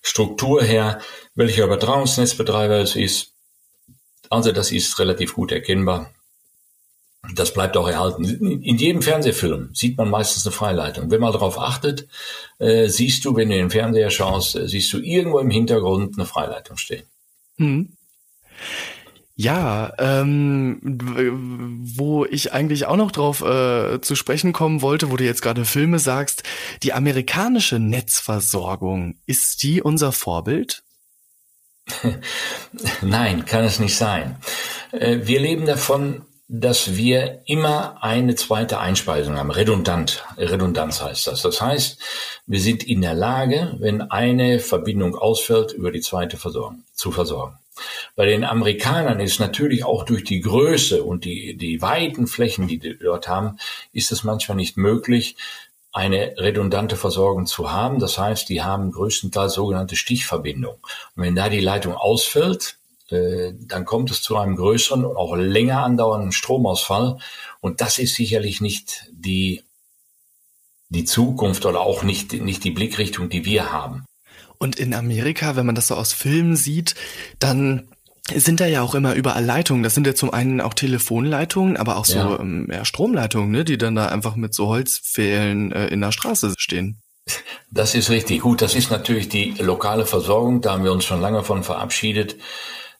Struktur 0.00 0.62
her, 0.62 1.00
welcher 1.34 1.64
Übertragungsnetzbetreiber 1.64 2.80
es 2.80 2.96
ist. 2.96 3.34
Also 4.30 4.52
das 4.52 4.72
ist 4.72 4.98
relativ 4.98 5.34
gut 5.34 5.52
erkennbar. 5.52 6.10
Das 7.34 7.52
bleibt 7.52 7.76
auch 7.76 7.88
erhalten. 7.88 8.24
In 8.24 8.78
jedem 8.78 9.02
Fernsehfilm 9.02 9.70
sieht 9.74 9.98
man 9.98 10.08
meistens 10.08 10.46
eine 10.46 10.52
Freileitung. 10.52 11.10
Wenn 11.10 11.20
man 11.20 11.32
darauf 11.32 11.58
achtet, 11.58 12.08
äh, 12.58 12.88
siehst 12.88 13.24
du, 13.24 13.36
wenn 13.36 13.48
du 13.48 13.54
in 13.54 13.64
den 13.64 13.70
Fernseher 13.70 14.10
schaust, 14.10 14.56
äh, 14.56 14.68
siehst 14.68 14.92
du 14.92 14.98
irgendwo 14.98 15.38
im 15.38 15.50
Hintergrund 15.50 16.16
eine 16.16 16.26
Freileitung 16.26 16.76
stehen. 16.76 17.04
Hm. 17.56 17.92
Ja, 19.40 19.92
ähm, 19.98 20.80
wo 21.96 22.24
ich 22.24 22.52
eigentlich 22.52 22.86
auch 22.86 22.96
noch 22.96 23.12
drauf 23.12 23.40
äh, 23.40 24.00
zu 24.00 24.16
sprechen 24.16 24.52
kommen 24.52 24.82
wollte, 24.82 25.12
wo 25.12 25.16
du 25.16 25.24
jetzt 25.24 25.42
gerade 25.42 25.64
Filme 25.64 26.00
sagst, 26.00 26.42
die 26.82 26.92
amerikanische 26.92 27.78
Netzversorgung, 27.78 29.20
ist 29.26 29.62
die 29.62 29.80
unser 29.80 30.10
Vorbild? 30.10 30.82
Nein, 33.02 33.44
kann 33.44 33.64
es 33.64 33.78
nicht 33.78 33.96
sein. 33.96 34.36
Äh, 34.90 35.18
wir 35.22 35.38
leben 35.38 35.66
davon, 35.66 36.22
dass 36.48 36.96
wir 36.96 37.42
immer 37.44 38.02
eine 38.02 38.34
zweite 38.34 38.80
Einspeisung 38.80 39.36
haben. 39.36 39.50
Redundant. 39.50 40.24
Redundanz 40.38 41.02
heißt 41.02 41.26
das. 41.26 41.42
Das 41.42 41.60
heißt, 41.60 42.00
wir 42.46 42.60
sind 42.60 42.82
in 42.84 43.02
der 43.02 43.12
Lage, 43.12 43.76
wenn 43.80 44.00
eine 44.00 44.58
Verbindung 44.58 45.14
ausfällt, 45.14 45.72
über 45.72 45.92
die 45.92 46.00
zweite 46.00 46.38
versorgen, 46.38 46.84
zu 46.94 47.12
versorgen. 47.12 47.58
Bei 48.16 48.24
den 48.24 48.44
Amerikanern 48.44 49.20
ist 49.20 49.38
natürlich 49.38 49.84
auch 49.84 50.04
durch 50.04 50.24
die 50.24 50.40
Größe 50.40 51.04
und 51.04 51.24
die, 51.24 51.56
die 51.56 51.80
weiten 51.82 52.26
Flächen, 52.26 52.66
die 52.66 52.78
die 52.78 52.98
dort 52.98 53.28
haben, 53.28 53.58
ist 53.92 54.10
es 54.10 54.24
manchmal 54.24 54.56
nicht 54.56 54.76
möglich, 54.76 55.36
eine 55.92 56.34
redundante 56.38 56.96
Versorgung 56.96 57.46
zu 57.46 57.70
haben. 57.70 57.98
Das 57.98 58.18
heißt, 58.18 58.48
die 58.48 58.62
haben 58.62 58.90
größtenteils 58.90 59.52
sogenannte 59.52 59.96
Stichverbindungen. 59.96 60.78
Und 61.14 61.22
wenn 61.22 61.36
da 61.36 61.48
die 61.50 61.60
Leitung 61.60 61.94
ausfällt, 61.94 62.77
dann 63.10 63.84
kommt 63.86 64.10
es 64.10 64.22
zu 64.22 64.36
einem 64.36 64.56
größeren 64.56 65.04
und 65.04 65.16
auch 65.16 65.34
länger 65.34 65.82
andauernden 65.82 66.32
Stromausfall. 66.32 67.18
Und 67.60 67.80
das 67.80 67.98
ist 67.98 68.14
sicherlich 68.14 68.60
nicht 68.60 69.06
die, 69.12 69.62
die 70.90 71.04
Zukunft 71.04 71.64
oder 71.64 71.80
auch 71.80 72.02
nicht, 72.02 72.34
nicht 72.34 72.64
die 72.64 72.70
Blickrichtung, 72.70 73.30
die 73.30 73.44
wir 73.44 73.72
haben. 73.72 74.04
Und 74.58 74.78
in 74.78 74.92
Amerika, 74.92 75.56
wenn 75.56 75.66
man 75.66 75.74
das 75.74 75.86
so 75.86 75.94
aus 75.94 76.12
Filmen 76.12 76.56
sieht, 76.56 76.96
dann 77.38 77.88
sind 78.34 78.60
da 78.60 78.66
ja 78.66 78.82
auch 78.82 78.94
immer 78.94 79.14
überall 79.14 79.44
Leitungen. 79.44 79.82
Das 79.82 79.94
sind 79.94 80.06
ja 80.06 80.14
zum 80.14 80.34
einen 80.34 80.60
auch 80.60 80.74
Telefonleitungen, 80.74 81.78
aber 81.78 81.96
auch 81.96 82.04
so 82.04 82.18
ja. 82.18 82.38
ähm, 82.38 82.68
ja, 82.70 82.84
Stromleitungen, 82.84 83.50
ne, 83.50 83.64
die 83.64 83.78
dann 83.78 83.94
da 83.94 84.08
einfach 84.08 84.36
mit 84.36 84.52
so 84.52 84.66
Holzpfählen 84.66 85.72
äh, 85.72 85.86
in 85.86 86.02
der 86.02 86.12
Straße 86.12 86.54
stehen. 86.58 87.00
Das 87.70 87.94
ist 87.94 88.10
richtig. 88.10 88.42
Gut, 88.42 88.60
das 88.60 88.74
ist 88.74 88.90
natürlich 88.90 89.30
die 89.30 89.54
lokale 89.58 90.04
Versorgung. 90.04 90.60
Da 90.60 90.72
haben 90.72 90.84
wir 90.84 90.92
uns 90.92 91.04
schon 91.06 91.20
lange 91.22 91.42
von 91.42 91.62
verabschiedet 91.62 92.36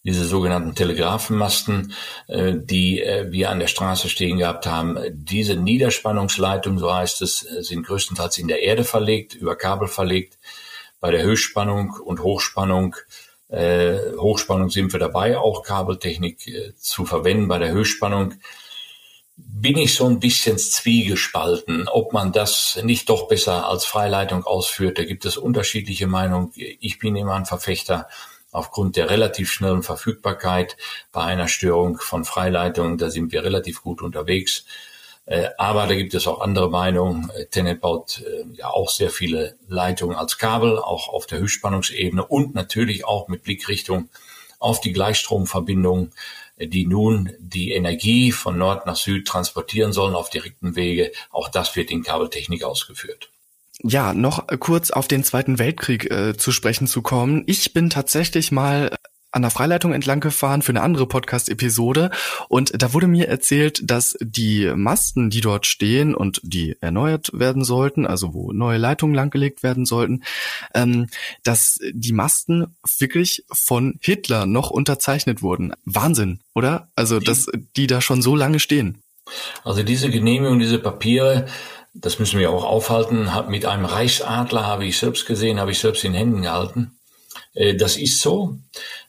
diese 0.04 0.24
sogenannten 0.24 0.74
Telegrafenmasten, 0.74 1.92
äh, 2.28 2.54
die 2.54 3.02
äh, 3.02 3.30
wir 3.30 3.50
an 3.50 3.60
der 3.60 3.66
Straße 3.66 4.08
stehen 4.08 4.38
gehabt 4.38 4.66
haben. 4.66 4.98
Diese 5.10 5.56
Niederspannungsleitungen, 5.56 6.78
so 6.78 6.92
heißt 6.92 7.22
es, 7.22 7.40
sind 7.40 7.86
größtenteils 7.86 8.38
in 8.38 8.48
der 8.48 8.62
Erde 8.62 8.84
verlegt, 8.84 9.34
über 9.34 9.56
Kabel 9.56 9.88
verlegt. 9.88 10.38
Bei 11.00 11.10
der 11.10 11.22
Höchstspannung 11.22 11.90
und 11.90 12.22
Hochspannung 12.22 12.96
äh, 13.48 14.12
Hochspannung 14.18 14.70
sind 14.70 14.92
wir 14.92 15.00
dabei, 15.00 15.38
auch 15.38 15.62
Kabeltechnik 15.62 16.46
äh, 16.46 16.74
zu 16.76 17.06
verwenden. 17.06 17.48
Bei 17.48 17.58
der 17.58 17.72
Höchstspannung 17.72 18.34
bin 19.36 19.78
ich 19.78 19.94
so 19.94 20.06
ein 20.06 20.20
bisschen 20.20 20.58
zwiegespalten, 20.58 21.88
ob 21.88 22.12
man 22.12 22.32
das 22.32 22.78
nicht 22.82 23.08
doch 23.08 23.28
besser 23.28 23.68
als 23.68 23.84
Freileitung 23.84 24.44
ausführt. 24.44 24.98
Da 24.98 25.04
gibt 25.04 25.24
es 25.24 25.36
unterschiedliche 25.36 26.06
Meinungen. 26.06 26.52
Ich 26.54 26.98
bin 26.98 27.16
immer 27.16 27.34
ein 27.34 27.46
Verfechter 27.46 28.08
aufgrund 28.58 28.96
der 28.96 29.08
relativ 29.08 29.50
schnellen 29.52 29.82
Verfügbarkeit 29.82 30.76
bei 31.12 31.22
einer 31.22 31.48
Störung 31.48 31.98
von 31.98 32.24
Freileitungen, 32.24 32.98
da 32.98 33.08
sind 33.08 33.32
wir 33.32 33.44
relativ 33.44 33.82
gut 33.82 34.02
unterwegs. 34.02 34.64
Äh, 35.26 35.50
aber 35.58 35.86
da 35.86 35.94
gibt 35.94 36.14
es 36.14 36.26
auch 36.26 36.40
andere 36.40 36.68
Meinungen. 36.68 37.30
Äh, 37.30 37.46
Tenet 37.46 37.80
baut 37.80 38.20
äh, 38.20 38.44
ja 38.54 38.70
auch 38.70 38.90
sehr 38.90 39.10
viele 39.10 39.56
Leitungen 39.68 40.16
als 40.16 40.38
Kabel, 40.38 40.78
auch 40.78 41.08
auf 41.08 41.26
der 41.26 41.38
Höchstspannungsebene 41.38 42.24
und 42.24 42.54
natürlich 42.54 43.04
auch 43.04 43.28
mit 43.28 43.44
Blickrichtung 43.44 44.08
auf 44.58 44.80
die 44.80 44.92
Gleichstromverbindungen, 44.92 46.12
die 46.58 46.84
nun 46.86 47.32
die 47.38 47.70
Energie 47.72 48.32
von 48.32 48.58
Nord 48.58 48.86
nach 48.86 48.96
Süd 48.96 49.28
transportieren 49.28 49.92
sollen 49.92 50.16
auf 50.16 50.30
direkten 50.30 50.74
Wege. 50.74 51.12
Auch 51.30 51.48
das 51.48 51.76
wird 51.76 51.92
in 51.92 52.02
Kabeltechnik 52.02 52.64
ausgeführt. 52.64 53.30
Ja, 53.82 54.12
noch 54.12 54.46
kurz 54.58 54.90
auf 54.90 55.06
den 55.06 55.22
Zweiten 55.22 55.58
Weltkrieg 55.58 56.10
äh, 56.10 56.36
zu 56.36 56.50
sprechen 56.50 56.86
zu 56.86 57.00
kommen. 57.00 57.44
Ich 57.46 57.72
bin 57.72 57.90
tatsächlich 57.90 58.50
mal 58.50 58.90
an 59.30 59.42
der 59.42 59.50
Freileitung 59.50 59.92
entlang 59.92 60.20
gefahren 60.20 60.62
für 60.62 60.72
eine 60.72 60.80
andere 60.80 61.06
Podcast-Episode 61.06 62.10
und 62.48 62.82
da 62.82 62.94
wurde 62.94 63.06
mir 63.06 63.28
erzählt, 63.28 63.80
dass 63.88 64.16
die 64.20 64.72
Masten, 64.74 65.28
die 65.30 65.42
dort 65.42 65.66
stehen 65.66 66.14
und 66.14 66.40
die 66.42 66.76
erneuert 66.80 67.30
werden 67.34 67.62
sollten, 67.62 68.06
also 68.06 68.32
wo 68.32 68.52
neue 68.52 68.78
Leitungen 68.78 69.14
langgelegt 69.14 69.62
werden 69.62 69.84
sollten, 69.84 70.24
ähm, 70.74 71.08
dass 71.42 71.78
die 71.92 72.12
Masten 72.12 72.76
wirklich 72.98 73.44
von 73.52 73.98
Hitler 74.00 74.46
noch 74.46 74.70
unterzeichnet 74.70 75.42
wurden. 75.42 75.72
Wahnsinn, 75.84 76.40
oder? 76.54 76.90
Also, 76.96 77.20
dass 77.20 77.46
die 77.76 77.86
da 77.86 78.00
schon 78.00 78.22
so 78.22 78.34
lange 78.34 78.58
stehen. 78.58 79.02
Also 79.62 79.82
diese 79.82 80.10
Genehmigung, 80.10 80.58
diese 80.58 80.78
Papiere, 80.78 81.46
das 82.00 82.18
müssen 82.18 82.38
wir 82.38 82.50
auch 82.50 82.64
aufhalten. 82.64 83.28
Mit 83.48 83.66
einem 83.66 83.84
Reichsadler 83.84 84.66
habe 84.66 84.86
ich 84.86 84.98
selbst 84.98 85.26
gesehen, 85.26 85.60
habe 85.60 85.72
ich 85.72 85.78
selbst 85.78 86.04
in 86.04 86.14
Händen 86.14 86.42
gehalten. 86.42 86.98
Äh, 87.54 87.74
das 87.74 87.96
ist 87.96 88.20
so. 88.20 88.58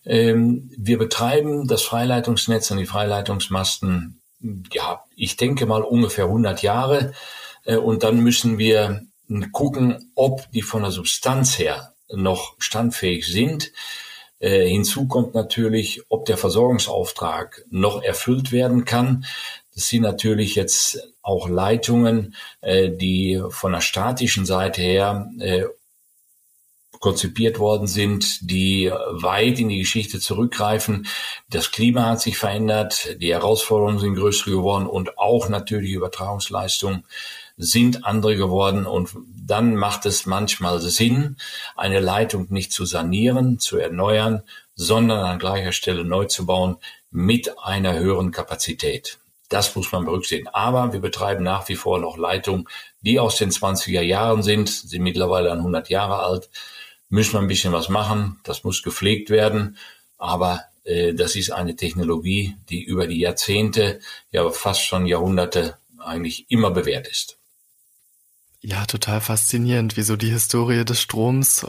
Ähm, 0.06 0.72
wir 0.78 0.98
betreiben 0.98 1.68
das 1.68 1.84
Freileitungsnetz 1.84 2.72
und 2.72 2.78
die 2.78 2.86
Freileitungsmasten, 2.86 4.22
ja, 4.74 5.04
ich 5.16 5.38
denke 5.38 5.66
mal 5.66 5.84
ungefähr 5.84 6.26
100 6.26 6.62
Jahre. 6.62 7.14
Äh, 7.64 7.78
und 7.78 8.04
dann 8.04 8.22
müssen 8.22 8.58
wir 8.58 9.02
gucken, 9.52 10.12
ob 10.16 10.50
die 10.52 10.64
von 10.64 10.82
der 10.82 10.92
Substanz 10.92 11.60
her 11.60 11.94
noch 12.12 12.56
standfähig 12.58 13.28
sind. 13.28 13.72
Äh, 14.40 14.68
hinzu 14.68 15.08
kommt 15.08 15.36
natürlich, 15.36 16.02
ob 16.10 16.26
der 16.26 16.38
Versorgungsauftrag 16.38 17.66
noch 17.70 18.02
erfüllt 18.02 18.52
werden 18.52 18.86
kann. 18.86 19.26
Das 19.80 19.88
sind 19.88 20.02
natürlich 20.02 20.56
jetzt 20.56 21.08
auch 21.22 21.48
Leitungen, 21.48 22.36
äh, 22.60 22.90
die 22.90 23.42
von 23.50 23.72
der 23.72 23.80
statischen 23.80 24.46
Seite 24.46 24.82
her 24.82 25.32
äh, 25.40 25.64
konzipiert 27.00 27.60
worden 27.60 27.88
sind, 27.88 28.40
die 28.42 28.92
weit 28.92 29.58
in 29.58 29.70
die 29.70 29.80
Geschichte 29.80 30.20
zurückgreifen. 30.20 31.08
Das 31.50 31.72
Klima 31.72 32.08
hat 32.08 32.20
sich 32.20 32.38
verändert, 32.38 33.16
die 33.22 33.32
Herausforderungen 33.32 34.00
sind 34.00 34.16
größer 34.16 34.52
geworden 34.52 34.86
und 34.86 35.18
auch 35.18 35.48
natürlich 35.48 35.94
Übertragungsleistungen 35.94 37.06
sind 37.56 38.04
andere 38.04 38.36
geworden 38.36 38.86
und 38.86 39.12
dann 39.34 39.78
macht 39.78 40.06
es 40.06 40.26
manchmal 40.26 40.82
Sinn, 40.82 41.38
eine 41.78 42.02
Leitung 42.02 42.48
nicht 42.50 42.74
zu 42.74 42.84
sanieren, 42.84 43.60
zu 43.60 43.78
erneuern, 43.78 44.44
sondern 44.76 45.20
an 45.20 45.40
gleicher 45.40 45.72
Stelle 45.72 46.04
neu 46.04 46.26
zu 46.26 46.46
bauen 46.46 46.76
mit 47.12 47.58
einer 47.60 47.98
höheren 47.98 48.32
Kapazität. 48.32 49.19
Das 49.50 49.76
muss 49.76 49.92
man 49.92 50.06
berücksichtigen. 50.06 50.48
Aber 50.50 50.94
wir 50.94 51.00
betreiben 51.00 51.44
nach 51.44 51.68
wie 51.70 51.76
vor 51.76 52.00
noch 52.00 52.18
Leitungen, 52.18 52.68
die 53.02 53.20
aus 53.20 53.38
den 53.38 53.50
20er 53.50 54.02
Jahren 54.02 54.44
sind, 54.44 54.70
sind 54.70 55.02
mittlerweile 55.02 55.52
100 55.52 55.90
Jahre 55.90 56.20
alt. 56.20 56.50
Müssen 57.10 57.34
wir 57.34 57.40
ein 57.40 57.48
bisschen 57.48 57.74
was 57.74 57.90
machen. 57.90 58.40
Das 58.44 58.64
muss 58.64 58.84
gepflegt 58.84 59.32
werden. 59.32 59.78
Aber 60.20 60.62
äh, 60.84 61.14
das 61.14 61.36
ist 61.36 61.52
eine 61.52 61.76
Technologie, 61.76 62.56
die 62.70 62.84
über 62.84 63.08
die 63.08 63.20
Jahrzehnte, 63.20 64.00
ja 64.32 64.48
fast 64.52 64.86
schon 64.86 65.08
Jahrhunderte 65.08 65.78
eigentlich 65.98 66.46
immer 66.50 66.72
bewährt 66.72 67.08
ist. 67.08 67.38
Ja, 68.62 68.86
total 68.86 69.22
faszinierend, 69.22 69.98
wie 69.98 70.02
so 70.04 70.16
die 70.16 70.30
Historie 70.30 70.84
des 70.84 71.02
Stroms 71.02 71.66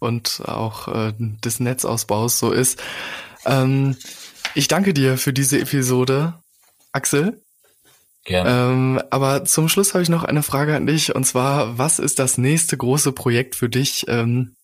und 0.00 0.42
auch 0.46 0.88
äh, 0.88 1.12
des 1.18 1.60
Netzausbaus 1.60 2.38
so 2.38 2.50
ist. 2.50 2.82
Ähm, 3.46 3.96
ich 4.54 4.68
danke 4.68 4.92
dir 4.92 5.18
für 5.18 5.32
diese 5.32 5.60
Episode, 5.60 6.41
Axel. 6.92 7.42
Gerne. 8.24 8.50
Ähm, 8.50 9.02
aber 9.10 9.44
zum 9.44 9.68
Schluss 9.68 9.94
habe 9.94 10.02
ich 10.02 10.08
noch 10.08 10.22
eine 10.22 10.42
Frage 10.42 10.76
an 10.76 10.86
dich 10.86 11.14
und 11.14 11.24
zwar, 11.24 11.76
was 11.76 11.98
ist 11.98 12.18
das 12.18 12.38
nächste 12.38 12.76
große 12.76 13.12
Projekt 13.12 13.56
für 13.56 13.68
dich 13.68 14.04
ähm, 14.08 14.54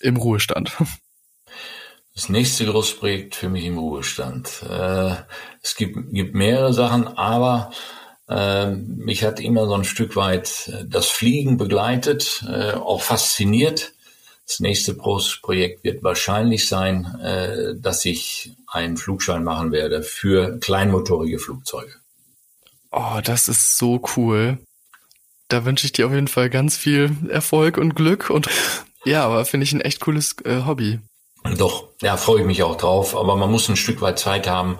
im 0.00 0.16
Ruhestand? 0.16 0.72
Das 2.14 2.28
nächste 2.28 2.66
große 2.66 2.96
Projekt 2.96 3.36
für 3.36 3.48
mich 3.48 3.64
im 3.64 3.78
Ruhestand. 3.78 4.64
Äh, 4.68 5.14
es 5.62 5.76
gibt, 5.76 6.12
gibt 6.12 6.34
mehrere 6.34 6.72
Sachen, 6.72 7.06
aber 7.06 7.70
äh, 8.28 8.72
mich 8.72 9.22
hat 9.22 9.38
immer 9.38 9.66
so 9.66 9.74
ein 9.74 9.84
Stück 9.84 10.16
weit 10.16 10.72
das 10.84 11.06
Fliegen 11.06 11.58
begleitet, 11.58 12.44
äh, 12.48 12.72
auch 12.72 13.02
fasziniert. 13.02 13.92
Das 14.48 14.58
nächste 14.58 14.96
große 14.96 15.38
Projekt 15.42 15.84
wird 15.84 16.02
wahrscheinlich 16.02 16.66
sein, 16.68 17.04
äh, 17.22 17.76
dass 17.76 18.04
ich 18.04 18.50
einen 18.70 18.96
Flugschein 18.96 19.44
machen 19.44 19.72
werde 19.72 20.02
für 20.02 20.58
kleinmotorige 20.58 21.38
Flugzeuge. 21.38 21.94
Oh, 22.90 23.20
das 23.22 23.48
ist 23.48 23.78
so 23.78 24.02
cool. 24.16 24.58
Da 25.48 25.64
wünsche 25.64 25.86
ich 25.86 25.92
dir 25.92 26.06
auf 26.06 26.12
jeden 26.12 26.28
Fall 26.28 26.50
ganz 26.50 26.76
viel 26.76 27.10
Erfolg 27.30 27.78
und 27.78 27.94
Glück 27.94 28.30
und 28.30 28.48
ja, 29.04 29.24
aber 29.24 29.44
finde 29.44 29.64
ich 29.64 29.72
ein 29.72 29.80
echt 29.80 30.00
cooles 30.00 30.36
äh, 30.44 30.64
Hobby. 30.66 31.00
Doch, 31.56 31.88
ja, 32.02 32.16
freue 32.16 32.40
ich 32.40 32.46
mich 32.46 32.62
auch 32.62 32.76
drauf, 32.76 33.16
aber 33.16 33.36
man 33.36 33.50
muss 33.50 33.68
ein 33.68 33.76
Stück 33.76 34.00
weit 34.00 34.18
Zeit 34.18 34.48
haben 34.48 34.78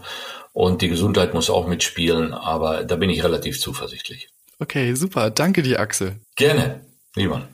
und 0.52 0.82
die 0.82 0.88
Gesundheit 0.88 1.34
muss 1.34 1.50
auch 1.50 1.66
mitspielen, 1.66 2.34
aber 2.34 2.84
da 2.84 2.96
bin 2.96 3.10
ich 3.10 3.24
relativ 3.24 3.60
zuversichtlich. 3.60 4.28
Okay, 4.58 4.94
super. 4.94 5.30
Danke 5.30 5.62
dir, 5.62 5.80
Axel. 5.80 6.16
Gerne, 6.36 6.80
lieber. 7.14 7.46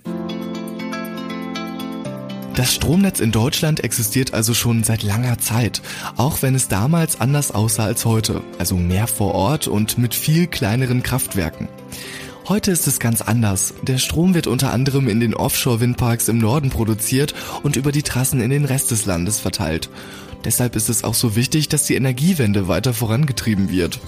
Das 2.55 2.73
Stromnetz 2.73 3.19
in 3.19 3.33
Deutschland 3.33 3.83
existiert 3.83 4.33
also 4.33 4.55
schon 4.55 4.85
seit 4.85 5.03
langer 5.03 5.39
Zeit, 5.39 5.83
auch 6.17 6.41
wenn 6.43 6.55
es 6.55 6.69
damals 6.69 7.21
anders 7.21 7.51
aussah 7.51 7.85
als 7.85 8.05
heute, 8.05 8.43
also 8.59 8.77
mehr 8.77 9.09
vor 9.09 9.35
Ort 9.35 9.67
und 9.67 9.99
mit 9.99 10.15
viel 10.15 10.47
kleineren 10.47 11.03
Kraftwerken. 11.03 11.69
Heute 12.49 12.71
ist 12.71 12.87
es 12.87 13.01
ganz 13.01 13.23
anders. 13.23 13.75
Der 13.83 13.99
Strom 13.99 14.35
wird 14.35 14.47
unter 14.47 14.73
anderem 14.73 15.09
in 15.09 15.19
den 15.19 15.35
Offshore-Windparks 15.35 16.29
im 16.29 16.39
Norden 16.39 16.71
produziert 16.71 17.35
und 17.65 17.75
über 17.75 17.91
die 17.91 18.05
Trassen 18.05 18.41
in 18.41 18.51
den 18.51 18.67
Rest 18.67 18.93
des 18.93 19.05
Landes 19.05 19.41
verteilt. 19.41 19.91
Deshalb 20.45 20.77
ist 20.77 20.89
es 20.89 21.03
auch 21.03 21.15
so 21.15 21.35
wichtig, 21.35 21.69
dass 21.69 21.87
die 21.87 21.97
Energiewende 21.97 22.69
weiter 22.69 22.95
vorangetrieben 22.95 23.69
wird. 23.69 23.99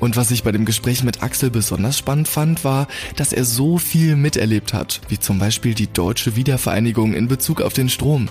Und 0.00 0.16
was 0.16 0.30
ich 0.30 0.42
bei 0.42 0.52
dem 0.52 0.64
Gespräch 0.64 1.02
mit 1.02 1.22
Axel 1.22 1.50
besonders 1.50 1.98
spannend 1.98 2.28
fand, 2.28 2.64
war, 2.64 2.86
dass 3.16 3.32
er 3.32 3.44
so 3.44 3.78
viel 3.78 4.16
miterlebt 4.16 4.72
hat, 4.72 5.00
wie 5.08 5.18
zum 5.18 5.38
Beispiel 5.38 5.74
die 5.74 5.92
deutsche 5.92 6.36
Wiedervereinigung 6.36 7.14
in 7.14 7.28
Bezug 7.28 7.60
auf 7.60 7.72
den 7.72 7.88
Strom. 7.88 8.28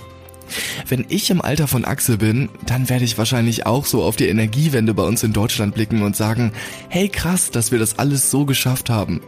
Wenn 0.88 1.04
ich 1.08 1.30
im 1.30 1.42
Alter 1.42 1.68
von 1.68 1.84
Axel 1.84 2.16
bin, 2.16 2.48
dann 2.66 2.88
werde 2.88 3.04
ich 3.04 3.18
wahrscheinlich 3.18 3.66
auch 3.66 3.84
so 3.84 4.02
auf 4.02 4.16
die 4.16 4.28
Energiewende 4.28 4.94
bei 4.94 5.02
uns 5.02 5.22
in 5.22 5.32
Deutschland 5.32 5.74
blicken 5.74 6.02
und 6.02 6.16
sagen, 6.16 6.52
hey 6.88 7.08
krass, 7.08 7.50
dass 7.50 7.70
wir 7.70 7.78
das 7.78 7.98
alles 7.98 8.30
so 8.30 8.46
geschafft 8.46 8.88
haben. 8.88 9.20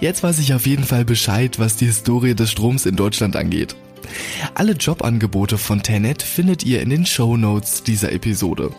Jetzt 0.00 0.22
weiß 0.22 0.38
ich 0.38 0.54
auf 0.54 0.66
jeden 0.66 0.84
Fall 0.84 1.04
Bescheid, 1.04 1.58
was 1.58 1.76
die 1.76 1.86
Historie 1.86 2.34
des 2.34 2.50
Stroms 2.52 2.86
in 2.86 2.96
Deutschland 2.96 3.34
angeht. 3.34 3.74
Alle 4.54 4.72
Jobangebote 4.72 5.58
von 5.58 5.82
Tenet 5.82 6.22
findet 6.22 6.64
ihr 6.64 6.82
in 6.82 6.90
den 6.90 7.06
Show 7.06 7.36
Notes 7.36 7.82
dieser 7.82 8.12
Episode. 8.12 8.70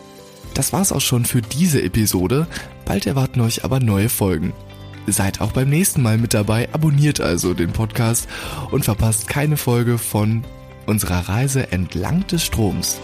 Das 0.54 0.72
war's 0.72 0.92
auch 0.92 1.00
schon 1.00 1.24
für 1.24 1.42
diese 1.42 1.82
Episode. 1.82 2.46
Bald 2.84 3.06
erwarten 3.06 3.40
euch 3.40 3.64
aber 3.64 3.80
neue 3.80 4.08
Folgen. 4.08 4.52
Seid 5.06 5.40
auch 5.40 5.52
beim 5.52 5.68
nächsten 5.68 6.00
Mal 6.00 6.16
mit 6.16 6.32
dabei, 6.32 6.68
abonniert 6.72 7.20
also 7.20 7.52
den 7.52 7.72
Podcast 7.72 8.28
und 8.70 8.84
verpasst 8.84 9.28
keine 9.28 9.56
Folge 9.56 9.98
von 9.98 10.44
unserer 10.86 11.28
Reise 11.28 11.72
entlang 11.72 12.26
des 12.28 12.44
Stroms. 12.44 13.00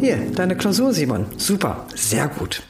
Hier, 0.00 0.16
deine 0.34 0.56
Klausur, 0.56 0.92
Simon. 0.94 1.26
Super, 1.36 1.86
sehr 1.94 2.28
gut. 2.28 2.62